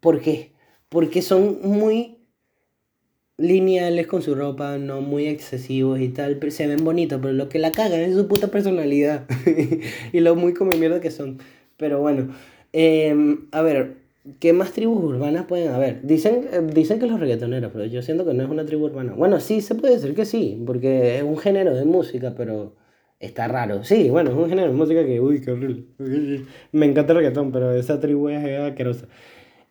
¿Por 0.01 0.19
qué? 0.19 0.51
Porque 0.89 1.21
son 1.21 1.59
muy 1.63 2.17
lineales 3.37 4.05
con 4.07 4.21
su 4.21 4.35
ropa, 4.35 4.77
no 4.77 4.99
muy 4.99 5.27
excesivos 5.27 6.01
y 6.01 6.09
tal, 6.09 6.37
se 6.51 6.67
ven 6.67 6.83
bonitos, 6.83 7.19
pero 7.21 7.33
lo 7.33 7.47
que 7.47 7.59
la 7.59 7.71
cagan 7.71 8.01
es 8.01 8.13
su 8.13 8.27
puta 8.27 8.47
personalidad 8.49 9.25
y 10.11 10.19
lo 10.19 10.35
muy 10.35 10.53
como 10.53 10.71
mierda 10.71 10.99
que 10.99 11.11
son. 11.11 11.39
Pero 11.77 12.01
bueno, 12.01 12.35
em, 12.73 13.47
a 13.53 13.61
ver, 13.61 14.04
¿qué 14.39 14.53
más 14.53 14.71
tribus 14.73 15.03
urbanas 15.03 15.45
pueden 15.45 15.71
haber? 15.71 16.01
Dicen, 16.05 16.47
eh, 16.51 16.61
dicen 16.73 16.99
que 16.99 17.07
los 17.07 17.19
reggaetoneros, 17.19 17.71
pero 17.71 17.85
yo 17.85 18.01
siento 18.01 18.25
que 18.25 18.33
no 18.33 18.43
es 18.43 18.49
una 18.49 18.65
tribu 18.65 18.85
urbana. 18.85 19.13
Bueno, 19.13 19.39
sí, 19.39 19.61
se 19.61 19.75
puede 19.75 19.95
decir 19.95 20.15
que 20.15 20.25
sí, 20.25 20.61
porque 20.65 21.17
es 21.17 21.23
un 21.23 21.37
género 21.37 21.73
de 21.73 21.85
música, 21.85 22.33
pero 22.35 22.75
está 23.19 23.47
raro. 23.47 23.83
Sí, 23.83 24.09
bueno, 24.09 24.31
es 24.31 24.37
un 24.37 24.49
género 24.49 24.69
de 24.69 24.73
música 24.77 25.05
que, 25.05 25.19
uy, 25.21 25.41
qué 25.41 25.51
horrible. 25.51 25.85
Me 26.71 26.85
encanta 26.85 27.13
el 27.13 27.19
reggaetón, 27.19 27.51
pero 27.51 27.73
esa 27.73 27.99
tribu 27.99 28.29
es 28.29 28.43
asquerosa. 28.59 29.07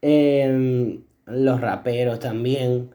Em, 0.02 1.02
los 1.26 1.60
raperos 1.60 2.18
también. 2.20 2.90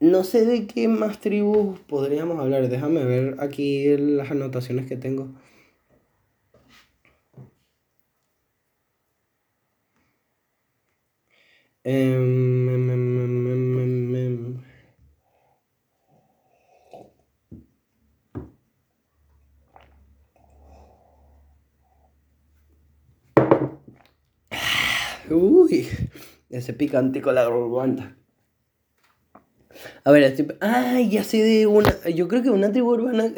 No 0.00 0.24
sé 0.24 0.44
de 0.44 0.66
qué 0.66 0.88
más 0.88 1.20
tribus 1.20 1.78
podríamos 1.80 2.38
hablar. 2.38 2.68
Déjame 2.68 3.04
ver 3.04 3.36
aquí 3.40 3.96
las 3.96 4.30
anotaciones 4.30 4.86
que 4.86 4.96
tengo. 4.96 5.28
Em, 11.88 12.68
em, 12.68 12.90
em, 12.90 14.56
Uy, 25.30 25.86
ese 26.50 26.72
picantico 26.72 27.30
la 27.30 27.44
garganta. 27.44 28.16
A 30.02 30.10
ver, 30.10 30.24
estoy... 30.24 30.48
Ay, 30.60 31.08
ya 31.08 31.22
sé 31.22 31.44
de 31.44 31.68
una... 31.68 31.94
Yo 32.08 32.26
creo 32.26 32.42
que 32.42 32.50
una 32.50 32.72
tribu 32.72 32.94
urbana... 32.94 33.32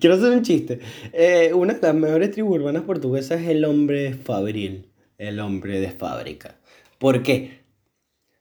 Quiero 0.00 0.14
hacer 0.14 0.30
un 0.30 0.42
chiste. 0.42 0.78
Eh, 1.12 1.52
una 1.52 1.74
de 1.74 1.80
las 1.82 1.94
mejores 1.96 2.30
tribus 2.30 2.60
urbanas 2.60 2.84
portuguesas 2.84 3.40
es 3.40 3.48
el 3.48 3.64
hombre 3.64 4.14
fabril. 4.14 4.88
El 5.18 5.40
hombre 5.40 5.80
de 5.80 5.90
fábrica. 5.90 6.60
¿Por 6.98 7.22
qué? 7.22 7.60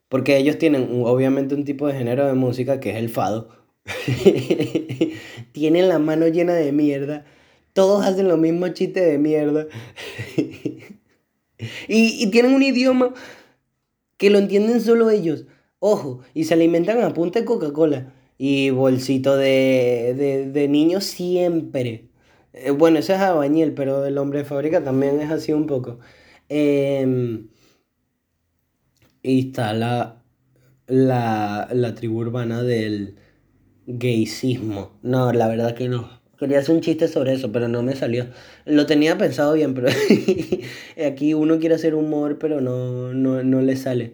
Porque 0.10 0.38
ellos 0.38 0.58
tienen 0.58 1.02
obviamente 1.04 1.56
un 1.56 1.66
tipo 1.66 1.88
de 1.88 1.94
género 1.94 2.26
de 2.26 2.34
música 2.34 2.80
que 2.80 2.92
es 2.92 2.98
el 2.98 3.10
fado. 3.10 3.50
tienen 5.52 5.90
la 5.90 6.00
mano 6.00 6.28
llena 6.28 6.54
de 6.54 6.72
mierda. 6.72 7.26
Todos 7.74 8.06
hacen 8.06 8.28
lo 8.28 8.38
mismo 8.38 8.68
chiste 8.70 9.02
de 9.02 9.18
mierda. 9.18 9.68
y, 10.38 10.88
y 11.88 12.28
tienen 12.32 12.54
un 12.54 12.64
idioma 12.64 13.14
que 14.18 14.30
lo 14.30 14.40
entienden 14.40 14.82
solo 14.82 15.10
ellos. 15.10 15.46
Ojo, 15.80 16.22
y 16.34 16.46
se 16.46 16.54
alimentan 16.54 17.02
a 17.02 17.14
punta 17.14 17.40
de 17.40 17.46
Coca-Cola. 17.46 18.14
Y 18.38 18.70
bolsito 18.72 19.38
de, 19.38 20.50
de, 20.52 20.68
niños 20.68 21.06
siempre. 21.06 22.10
Eh, 22.54 22.72
bueno, 22.72 23.00
eso 23.00 23.14
es 23.14 23.20
abañil, 23.20 23.74
pero 23.74 24.06
el 24.06 24.18
hombre 24.18 24.40
de 24.40 24.46
fábrica 24.46 24.84
también 24.84 25.22
es 25.22 25.32
así 25.32 25.54
un 25.54 25.68
poco. 25.68 26.00
Em, 26.50 27.48
y 29.26 29.48
está 29.48 29.74
la, 29.74 30.22
la, 30.88 31.96
tribu 31.96 32.20
urbana 32.20 32.62
del 32.62 33.16
gayismo. 33.88 34.92
No, 35.02 35.34
la 35.34 35.48
verdad 35.48 35.74
que 35.74 35.90
no. 35.90 36.08
Quería 36.38 36.60
hacer 36.60 36.76
un 36.76 36.82
chiste 36.82 37.08
sobre 37.08 37.34
eso, 37.34 37.52
pero 37.52 37.68
no 37.68 37.82
me 37.82 37.96
salió. 37.96 38.28
Lo 38.66 38.86
tenía 38.86 39.18
pensado 39.18 39.54
bien, 39.54 39.74
pero 39.74 39.88
aquí 41.08 41.34
uno 41.34 41.60
quiere 41.60 41.76
hacer 41.76 41.96
humor, 41.96 42.38
pero 42.38 42.62
no, 42.62 43.14
no, 43.14 43.42
no 43.44 43.62
le 43.62 43.76
sale. 43.78 44.14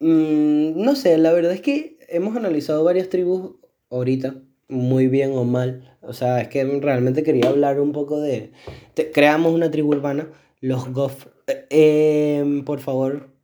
Mm, 0.00 0.82
no 0.82 0.96
sé, 0.96 1.16
la 1.18 1.32
verdad 1.32 1.52
es 1.52 1.60
que 1.60 1.98
hemos 2.08 2.36
analizado 2.36 2.82
varias 2.82 3.08
tribus 3.10 3.54
ahorita, 3.88 4.34
muy 4.68 5.06
bien 5.06 5.30
o 5.32 5.44
mal. 5.44 5.96
O 6.00 6.12
sea, 6.12 6.40
es 6.40 6.48
que 6.48 6.64
realmente 6.64 7.22
quería 7.22 7.50
hablar 7.50 7.80
un 7.80 7.92
poco 7.92 8.20
de... 8.20 8.50
creamos 9.14 9.52
una 9.52 9.70
tribu 9.70 9.90
urbana, 9.90 10.28
los 10.60 10.88
Goff. 10.92 11.26
Eh, 11.46 12.38
em, 12.40 12.64
por 12.64 12.80
favor, 12.80 13.37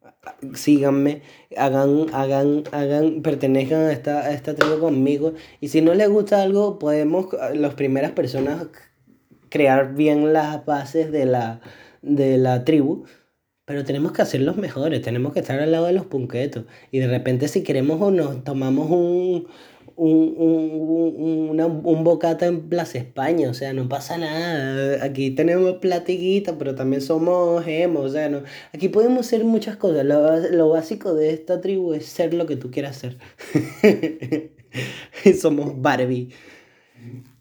síganme, 0.54 1.22
hagan, 1.56 2.06
hagan, 2.12 2.64
hagan, 2.72 3.22
pertenezcan 3.22 3.80
a 3.80 3.92
esta, 3.92 4.20
a 4.20 4.32
esta 4.32 4.54
tribu 4.54 4.78
conmigo. 4.80 5.34
Y 5.60 5.68
si 5.68 5.80
no 5.80 5.94
les 5.94 6.08
gusta 6.08 6.42
algo, 6.42 6.78
podemos, 6.78 7.28
las 7.54 7.74
primeras 7.74 8.12
personas, 8.12 8.66
crear 9.48 9.94
bien 9.94 10.32
las 10.32 10.64
bases 10.64 11.12
de 11.12 11.26
la, 11.26 11.60
de 12.02 12.38
la 12.38 12.64
tribu 12.64 13.04
pero 13.64 13.84
tenemos 13.84 14.12
que 14.12 14.22
hacer 14.22 14.42
los 14.42 14.56
mejores, 14.56 15.02
tenemos 15.02 15.32
que 15.32 15.40
estar 15.40 15.58
al 15.60 15.72
lado 15.72 15.86
de 15.86 15.92
los 15.92 16.06
punquetos. 16.06 16.64
Y 16.90 16.98
de 16.98 17.06
repente 17.08 17.48
si 17.48 17.62
queremos 17.62 18.00
o 18.00 18.10
nos 18.10 18.44
tomamos 18.44 18.90
un, 18.90 19.46
un, 19.96 20.34
un, 20.36 21.48
una, 21.50 21.66
un 21.66 22.04
bocata 22.04 22.46
en 22.46 22.68
Plaza 22.68 22.98
España, 22.98 23.48
o 23.48 23.54
sea, 23.54 23.72
no 23.72 23.88
pasa 23.88 24.18
nada. 24.18 25.04
Aquí 25.04 25.30
tenemos 25.30 25.74
platiquita, 25.76 26.58
pero 26.58 26.74
también 26.74 27.00
somos 27.00 27.64
hemos, 27.66 28.10
o 28.10 28.12
sea, 28.12 28.28
no. 28.28 28.42
Aquí 28.72 28.88
podemos 28.88 29.26
hacer 29.26 29.44
muchas 29.44 29.76
cosas. 29.76 30.04
Lo, 30.04 30.36
lo 30.50 30.68
básico 30.68 31.14
de 31.14 31.30
esta 31.30 31.60
tribu 31.60 31.94
es 31.94 32.06
ser 32.06 32.34
lo 32.34 32.46
que 32.46 32.56
tú 32.56 32.70
quieras 32.70 32.96
ser. 32.96 33.18
somos 35.40 35.80
Barbie. 35.80 36.30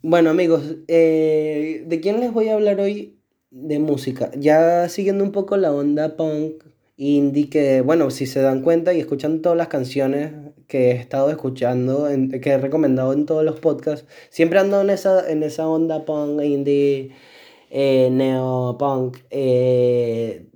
Bueno 0.01 0.29
amigos, 0.29 0.75
eh, 0.87 1.83
¿de 1.87 1.99
quién 2.01 2.19
les 2.19 2.33
voy 2.33 2.49
a 2.49 2.55
hablar 2.55 2.79
hoy? 2.81 3.12
De 3.53 3.79
música. 3.79 4.31
Ya 4.35 4.89
siguiendo 4.89 5.23
un 5.23 5.31
poco 5.31 5.57
la 5.57 5.71
onda 5.71 6.17
punk, 6.17 6.63
indie, 6.97 7.49
que 7.49 7.81
bueno, 7.81 8.09
si 8.09 8.25
se 8.25 8.41
dan 8.41 8.61
cuenta 8.61 8.93
y 8.93 8.99
escuchan 8.99 9.41
todas 9.41 9.57
las 9.57 9.67
canciones 9.67 10.33
que 10.67 10.91
he 10.91 10.95
estado 10.95 11.29
escuchando, 11.29 12.07
que 12.41 12.49
he 12.49 12.57
recomendado 12.57 13.13
en 13.13 13.25
todos 13.25 13.45
los 13.45 13.59
podcasts, 13.59 14.07
siempre 14.29 14.59
ando 14.59 14.81
en 14.81 14.89
esa, 14.89 15.29
en 15.29 15.43
esa 15.43 15.67
onda 15.67 16.03
punk, 16.05 16.41
indie, 16.43 17.11
eh, 17.69 18.09
neo 18.11 18.75
punk, 18.79 19.17
eh, 19.29 20.47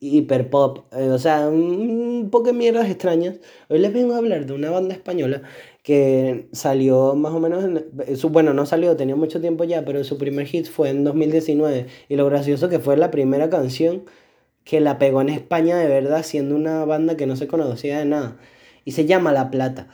hiper 0.00 0.50
pop, 0.50 0.86
eh, 0.92 1.10
o 1.10 1.18
sea, 1.18 1.48
un 1.48 2.28
poco 2.30 2.46
de 2.48 2.52
mierdas 2.52 2.88
extrañas. 2.90 3.40
Hoy 3.68 3.80
les 3.80 3.92
vengo 3.92 4.14
a 4.14 4.18
hablar 4.18 4.46
de 4.46 4.52
una 4.52 4.70
banda 4.70 4.94
española 4.94 5.42
que 5.88 6.50
salió 6.52 7.14
más 7.14 7.32
o 7.32 7.40
menos, 7.40 7.64
en, 7.64 8.16
su, 8.18 8.28
bueno, 8.28 8.52
no 8.52 8.66
salió, 8.66 8.94
tenía 8.94 9.16
mucho 9.16 9.40
tiempo 9.40 9.64
ya, 9.64 9.86
pero 9.86 10.04
su 10.04 10.18
primer 10.18 10.46
hit 10.46 10.66
fue 10.66 10.90
en 10.90 11.02
2019. 11.02 11.86
Y 12.10 12.16
lo 12.16 12.26
gracioso 12.26 12.68
que 12.68 12.78
fue 12.78 12.98
la 12.98 13.10
primera 13.10 13.48
canción 13.48 14.04
que 14.64 14.82
la 14.82 14.98
pegó 14.98 15.22
en 15.22 15.30
España 15.30 15.78
de 15.78 15.88
verdad, 15.88 16.24
siendo 16.24 16.56
una 16.56 16.84
banda 16.84 17.16
que 17.16 17.24
no 17.26 17.36
se 17.36 17.48
conocía 17.48 18.00
de 18.00 18.04
nada. 18.04 18.36
Y 18.84 18.92
se 18.92 19.06
llama 19.06 19.32
La 19.32 19.50
Plata. 19.50 19.88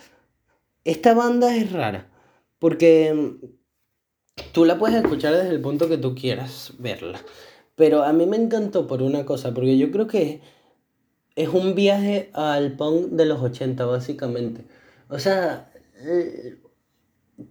Esta 0.82 1.14
banda 1.14 1.55
es 1.55 1.70
rara, 1.70 2.11
porque 2.59 3.14
mm, 3.14 4.42
tú 4.51 4.64
la 4.64 4.80
puedes 4.80 4.97
escuchar 4.97 5.32
desde 5.32 5.51
el 5.51 5.61
punto 5.61 5.88
que 5.88 5.99
tú 5.99 6.16
quieras 6.16 6.72
verla. 6.80 7.20
Pero 7.76 8.03
a 8.03 8.12
mí 8.12 8.26
me 8.26 8.36
encantó 8.36 8.88
por 8.88 9.01
una 9.01 9.24
cosa, 9.24 9.55
porque 9.55 9.78
yo 9.78 9.92
creo 9.92 10.09
que 10.09 10.40
es 11.36 11.51
un 11.51 11.76
viaje 11.76 12.30
al 12.32 12.72
punk 12.72 13.11
de 13.11 13.26
los 13.26 13.40
80, 13.40 13.86
básicamente. 13.86 14.64
O 15.09 15.20
sea, 15.20 15.70
eh, 16.05 16.57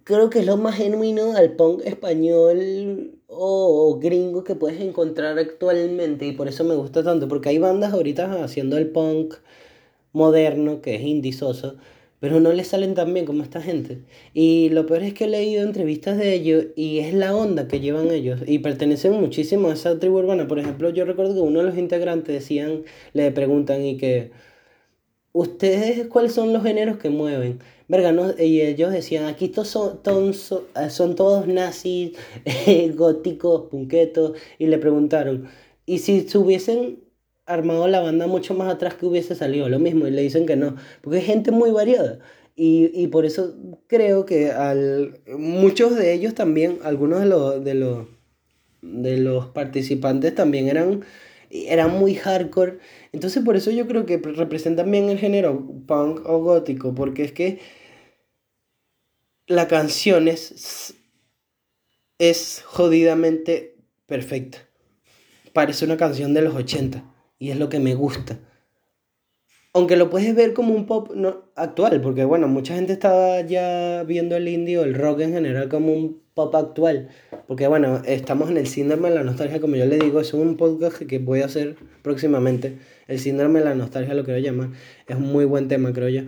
creo 0.04 0.30
que 0.30 0.40
es 0.40 0.46
lo 0.46 0.56
más 0.56 0.76
genuino 0.76 1.36
al 1.36 1.52
punk 1.56 1.82
español 1.84 3.20
o, 3.28 3.98
gringo 4.00 4.44
que 4.44 4.54
puedes 4.54 4.80
encontrar 4.80 5.38
actualmente 5.38 6.26
y 6.26 6.32
por 6.32 6.48
eso 6.48 6.64
me 6.64 6.74
gusta 6.76 7.02
tanto, 7.02 7.28
porque 7.28 7.48
hay 7.50 7.58
bandas 7.58 7.92
ahorita 7.92 8.44
haciendo 8.44 8.76
el 8.78 8.88
punk 8.90 9.34
moderno, 10.12 10.80
que 10.82 10.96
es 10.96 11.02
indisoso, 11.02 11.76
pero 12.20 12.40
no 12.40 12.52
les 12.52 12.68
salen 12.68 12.94
tan 12.94 13.12
bien 13.12 13.26
como 13.26 13.42
esta 13.42 13.60
gente. 13.60 14.02
Y 14.32 14.70
lo 14.70 14.86
peor 14.86 15.02
es 15.02 15.14
que 15.14 15.24
he 15.24 15.28
leído 15.28 15.62
entrevistas 15.62 16.18
de 16.18 16.34
ellos 16.34 16.66
y 16.76 17.00
es 17.00 17.14
la 17.14 17.34
onda 17.36 17.68
que 17.68 17.80
llevan 17.80 18.10
ellos 18.10 18.40
y 18.46 18.60
pertenecen 18.60 19.12
muchísimo 19.20 19.68
a 19.68 19.74
esa 19.74 19.98
tribu 19.98 20.18
urbana. 20.18 20.46
Por 20.48 20.58
ejemplo, 20.58 20.90
yo 20.90 21.04
recuerdo 21.04 21.34
que 21.34 21.40
uno 21.40 21.60
de 21.60 21.66
los 21.66 21.78
integrantes 21.78 22.34
decían, 22.34 22.84
le 23.12 23.30
preguntan 23.32 23.84
y 23.84 23.96
que, 23.98 24.30
¿ustedes 25.32 26.06
cuáles 26.08 26.32
son 26.32 26.52
los 26.52 26.62
géneros 26.62 26.98
que 26.98 27.10
mueven? 27.10 27.60
Verga, 27.86 28.34
y 28.38 28.62
ellos 28.62 28.92
decían, 28.92 29.26
aquí 29.26 29.52
son, 29.54 30.00
son, 30.88 31.14
todos 31.14 31.46
nazis, 31.46 32.12
góticos, 32.94 33.68
punquetos, 33.70 34.38
y 34.58 34.66
le 34.66 34.78
preguntaron, 34.78 35.48
¿y 35.84 35.98
si 35.98 36.22
se 36.22 36.38
hubiesen 36.38 37.04
armado 37.46 37.86
la 37.88 38.00
banda 38.00 38.26
mucho 38.26 38.54
más 38.54 38.72
atrás 38.72 38.94
que 38.94 39.06
hubiese 39.06 39.34
salido 39.34 39.68
lo 39.68 39.78
mismo 39.78 40.06
y 40.06 40.10
le 40.10 40.22
dicen 40.22 40.46
que 40.46 40.56
no, 40.56 40.76
porque 41.02 41.18
es 41.18 41.26
gente 41.26 41.50
muy 41.50 41.70
variada. 41.70 42.20
Y, 42.56 42.90
y 42.94 43.08
por 43.08 43.26
eso 43.26 43.54
creo 43.88 44.24
que 44.24 44.52
al, 44.52 45.20
muchos 45.36 45.96
de 45.96 46.12
ellos 46.12 46.34
también, 46.34 46.78
algunos 46.84 47.20
de 47.20 47.26
los, 47.26 47.64
de 47.64 47.74
los, 47.74 48.06
de 48.80 49.18
los 49.18 49.46
participantes 49.48 50.34
también 50.34 50.68
eran, 50.68 51.04
eran 51.54 51.98
muy 51.98 52.14
hardcore. 52.14 52.78
Entonces 53.12 53.42
por 53.44 53.56
eso 53.56 53.70
yo 53.70 53.86
creo 53.86 54.06
que 54.06 54.18
representan 54.18 54.90
bien 54.90 55.08
el 55.08 55.18
género 55.18 55.64
punk 55.86 56.26
o 56.26 56.40
gótico, 56.40 56.94
porque 56.94 57.22
es 57.22 57.32
que 57.32 57.60
la 59.46 59.68
canción 59.68 60.26
es, 60.28 60.94
es 62.18 62.62
jodidamente 62.66 63.76
perfecta. 64.06 64.58
Parece 65.52 65.84
una 65.84 65.96
canción 65.96 66.34
de 66.34 66.42
los 66.42 66.54
80 66.54 67.04
y 67.38 67.50
es 67.50 67.58
lo 67.58 67.68
que 67.68 67.78
me 67.78 67.94
gusta. 67.94 68.40
Aunque 69.72 69.96
lo 69.96 70.08
puedes 70.10 70.34
ver 70.34 70.54
como 70.54 70.74
un 70.74 70.86
pop 70.86 71.12
no, 71.14 71.50
actual, 71.56 72.00
porque 72.00 72.24
bueno, 72.24 72.48
mucha 72.48 72.74
gente 72.74 72.92
estaba 72.92 73.40
ya 73.40 74.04
viendo 74.04 74.36
el 74.36 74.48
indie 74.48 74.78
o 74.78 74.84
el 74.84 74.94
rock 74.94 75.20
en 75.20 75.32
general 75.32 75.68
como 75.68 75.92
un 75.92 76.23
pop 76.34 76.54
actual. 76.54 77.08
Porque 77.46 77.66
bueno, 77.68 78.02
estamos 78.04 78.50
en 78.50 78.58
el 78.58 78.66
síndrome 78.66 79.08
de 79.10 79.16
la 79.16 79.24
nostalgia, 79.24 79.60
como 79.60 79.76
yo 79.76 79.86
le 79.86 79.98
digo, 79.98 80.20
es 80.20 80.34
un 80.34 80.56
podcast 80.56 81.02
que 81.02 81.18
voy 81.18 81.40
a 81.40 81.46
hacer 81.46 81.76
próximamente. 82.02 82.78
El 83.06 83.18
síndrome 83.18 83.60
de 83.60 83.66
la 83.66 83.74
nostalgia 83.74 84.14
lo 84.14 84.24
quiero 84.24 84.40
llamar. 84.40 84.70
Es 85.06 85.16
un 85.16 85.32
muy 85.32 85.44
buen 85.44 85.68
tema, 85.68 85.92
creo 85.92 86.08
yo. 86.08 86.22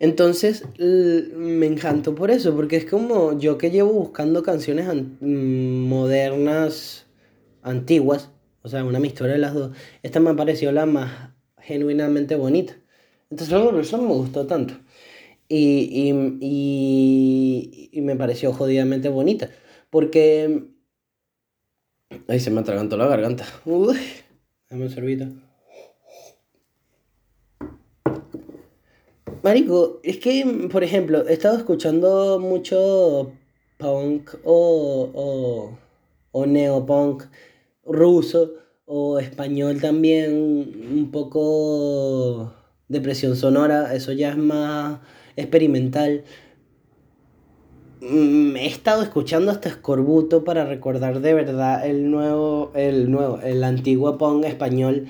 Entonces 0.00 0.64
me 0.78 1.66
encantó 1.66 2.14
por 2.14 2.30
eso, 2.30 2.54
porque 2.54 2.76
es 2.76 2.84
como 2.84 3.36
yo 3.38 3.58
que 3.58 3.70
llevo 3.70 3.92
buscando 3.92 4.42
canciones 4.44 4.86
mm, 5.20 5.88
modernas, 5.88 7.06
antiguas, 7.62 8.30
o 8.62 8.68
sea, 8.68 8.84
una 8.84 9.00
mixtura 9.00 9.32
de 9.32 9.38
las 9.38 9.54
dos. 9.54 9.72
Esta 10.02 10.20
me 10.20 10.34
pareció 10.34 10.70
la 10.70 10.86
más 10.86 11.30
genuinamente 11.58 12.36
bonita. 12.36 12.76
Entonces, 13.30 13.58
por 13.58 13.78
eso 13.78 13.98
me 13.98 14.14
gustó 14.14 14.46
tanto. 14.46 14.74
Y, 15.48 16.10
y, 16.40 17.90
y, 17.90 18.00
me 18.02 18.16
pareció 18.16 18.52
jodidamente 18.52 19.08
bonita. 19.08 19.50
Porque. 19.90 20.64
Ay, 22.26 22.40
se 22.40 22.50
me 22.50 22.60
atragantó 22.60 22.96
la 22.96 23.06
garganta. 23.06 23.46
Uy, 23.64 23.96
dame 24.68 24.84
un 24.84 24.90
sorbito. 24.90 25.26
Marico, 29.42 30.00
es 30.02 30.18
que, 30.18 30.68
por 30.70 30.84
ejemplo, 30.84 31.26
he 31.26 31.32
estado 31.32 31.56
escuchando 31.56 32.38
mucho 32.40 33.32
punk 33.78 34.34
o, 34.44 35.10
o, 35.14 35.78
o 36.32 36.46
neopunk 36.46 37.24
ruso 37.84 38.54
o 38.84 39.18
español 39.18 39.80
también, 39.80 40.32
un 40.32 41.10
poco 41.10 42.52
depresión 42.88 43.36
sonora, 43.36 43.94
eso 43.94 44.12
ya 44.12 44.30
es 44.30 44.36
más 44.36 45.00
experimental. 45.36 46.24
Mm, 48.00 48.56
he 48.56 48.66
estado 48.66 49.02
escuchando 49.02 49.50
hasta 49.50 49.68
Escorbuto 49.68 50.44
para 50.44 50.64
recordar 50.64 51.20
de 51.20 51.34
verdad 51.34 51.84
el 51.86 52.10
nuevo, 52.10 52.70
el 52.74 53.10
nuevo, 53.10 53.40
el 53.42 53.64
antiguo 53.64 54.18
punk 54.18 54.44
español. 54.44 55.08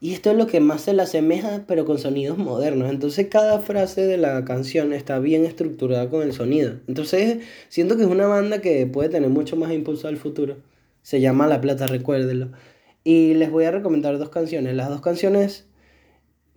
Y 0.00 0.14
esto 0.14 0.30
es 0.30 0.36
lo 0.36 0.46
que 0.46 0.60
más 0.60 0.82
se 0.82 0.92
le 0.94 1.02
asemeja, 1.02 1.64
pero 1.66 1.84
con 1.84 1.98
sonidos 1.98 2.38
modernos. 2.38 2.88
Entonces 2.88 3.26
cada 3.28 3.58
frase 3.60 4.06
de 4.06 4.16
la 4.16 4.44
canción 4.44 4.92
está 4.92 5.18
bien 5.18 5.44
estructurada 5.44 6.08
con 6.08 6.22
el 6.22 6.32
sonido. 6.32 6.74
Entonces 6.86 7.38
siento 7.68 7.96
que 7.96 8.02
es 8.04 8.08
una 8.08 8.28
banda 8.28 8.60
que 8.60 8.86
puede 8.86 9.08
tener 9.08 9.30
mucho 9.30 9.56
más 9.56 9.72
impulso 9.72 10.06
al 10.06 10.16
futuro. 10.16 10.58
Se 11.02 11.20
llama 11.20 11.48
La 11.48 11.60
Plata, 11.60 11.86
recuérdenlo. 11.88 12.50
Y 13.02 13.34
les 13.34 13.50
voy 13.50 13.64
a 13.64 13.72
recomendar 13.72 14.18
dos 14.18 14.28
canciones. 14.28 14.76
Las 14.76 14.88
dos 14.88 15.00
canciones, 15.00 15.66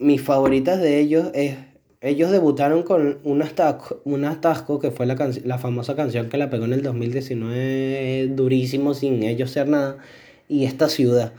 mis 0.02 0.22
favoritas 0.22 0.82
de 0.82 1.00
ellos 1.00 1.32
es... 1.34 1.56
Ellos 2.04 2.32
debutaron 2.32 2.82
con 2.82 3.20
un 3.24 3.44
atasco, 3.44 4.02
un 4.06 4.26
atasco 4.26 4.80
que 4.80 4.90
fue 4.90 5.06
la, 5.06 5.16
la 5.46 5.60
famosa 5.60 5.96
canción 5.96 6.30
que 6.30 6.38
la 6.38 6.50
pegó 6.50 6.66
en 6.66 6.74
el 6.74 6.82
2019 6.82 8.30
durísimo 8.30 8.96
sin 8.96 9.22
ellos 9.22 9.52
ser 9.52 9.68
nada. 9.68 10.00
Y 10.48 10.66
esta 10.66 10.90
ciudad. 10.90 11.32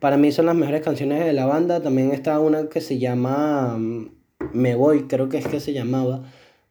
Para 0.00 0.18
mí 0.18 0.30
son 0.30 0.44
las 0.44 0.56
mejores 0.56 0.82
canciones 0.82 1.24
de 1.24 1.32
la 1.32 1.46
banda. 1.46 1.82
También 1.82 2.12
está 2.12 2.38
una 2.38 2.68
que 2.68 2.82
se 2.82 2.98
llama 2.98 3.78
mm, 3.78 4.10
Me 4.52 4.74
Voy, 4.74 5.04
creo 5.04 5.30
que 5.30 5.38
es 5.38 5.46
que 5.46 5.58
se 5.58 5.72
llamaba. 5.72 6.22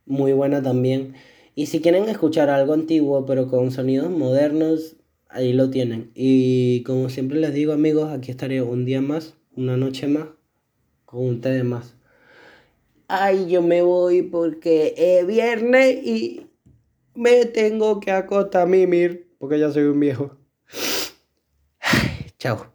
Muy 0.05 0.33
buena 0.33 0.61
también. 0.61 1.15
Y 1.55 1.65
si 1.65 1.81
quieren 1.81 2.09
escuchar 2.09 2.51
algo 2.51 2.73
antiguo 2.73 3.25
pero 3.25 3.47
con 3.47 3.71
sonidos 3.71 4.11
modernos, 4.11 4.97
ahí 5.29 5.53
lo 5.53 5.71
tienen. 5.71 6.11
Y 6.13 6.83
como 6.83 7.09
siempre 7.09 7.39
les 7.39 7.51
digo 7.51 7.73
amigos, 7.73 8.11
aquí 8.11 8.29
estaré 8.29 8.61
un 8.61 8.85
día 8.85 9.01
más, 9.01 9.33
una 9.55 9.75
noche 9.75 10.05
más, 10.07 10.27
con 11.13 11.41
de 11.41 11.63
más. 11.63 11.95
Ay, 13.07 13.47
yo 13.47 13.61
me 13.61 13.83
voy 13.83 14.23
porque 14.23 14.95
es 14.97 15.27
viernes 15.27 16.03
y 16.03 16.47
me 17.13 17.45
tengo 17.45 17.99
que 17.99 18.11
acostar 18.11 18.63
a 18.63 18.65
mimir 18.65 19.35
porque 19.37 19.59
ya 19.59 19.71
soy 19.71 19.83
un 19.83 19.99
viejo. 19.99 20.35
chao. 22.39 22.72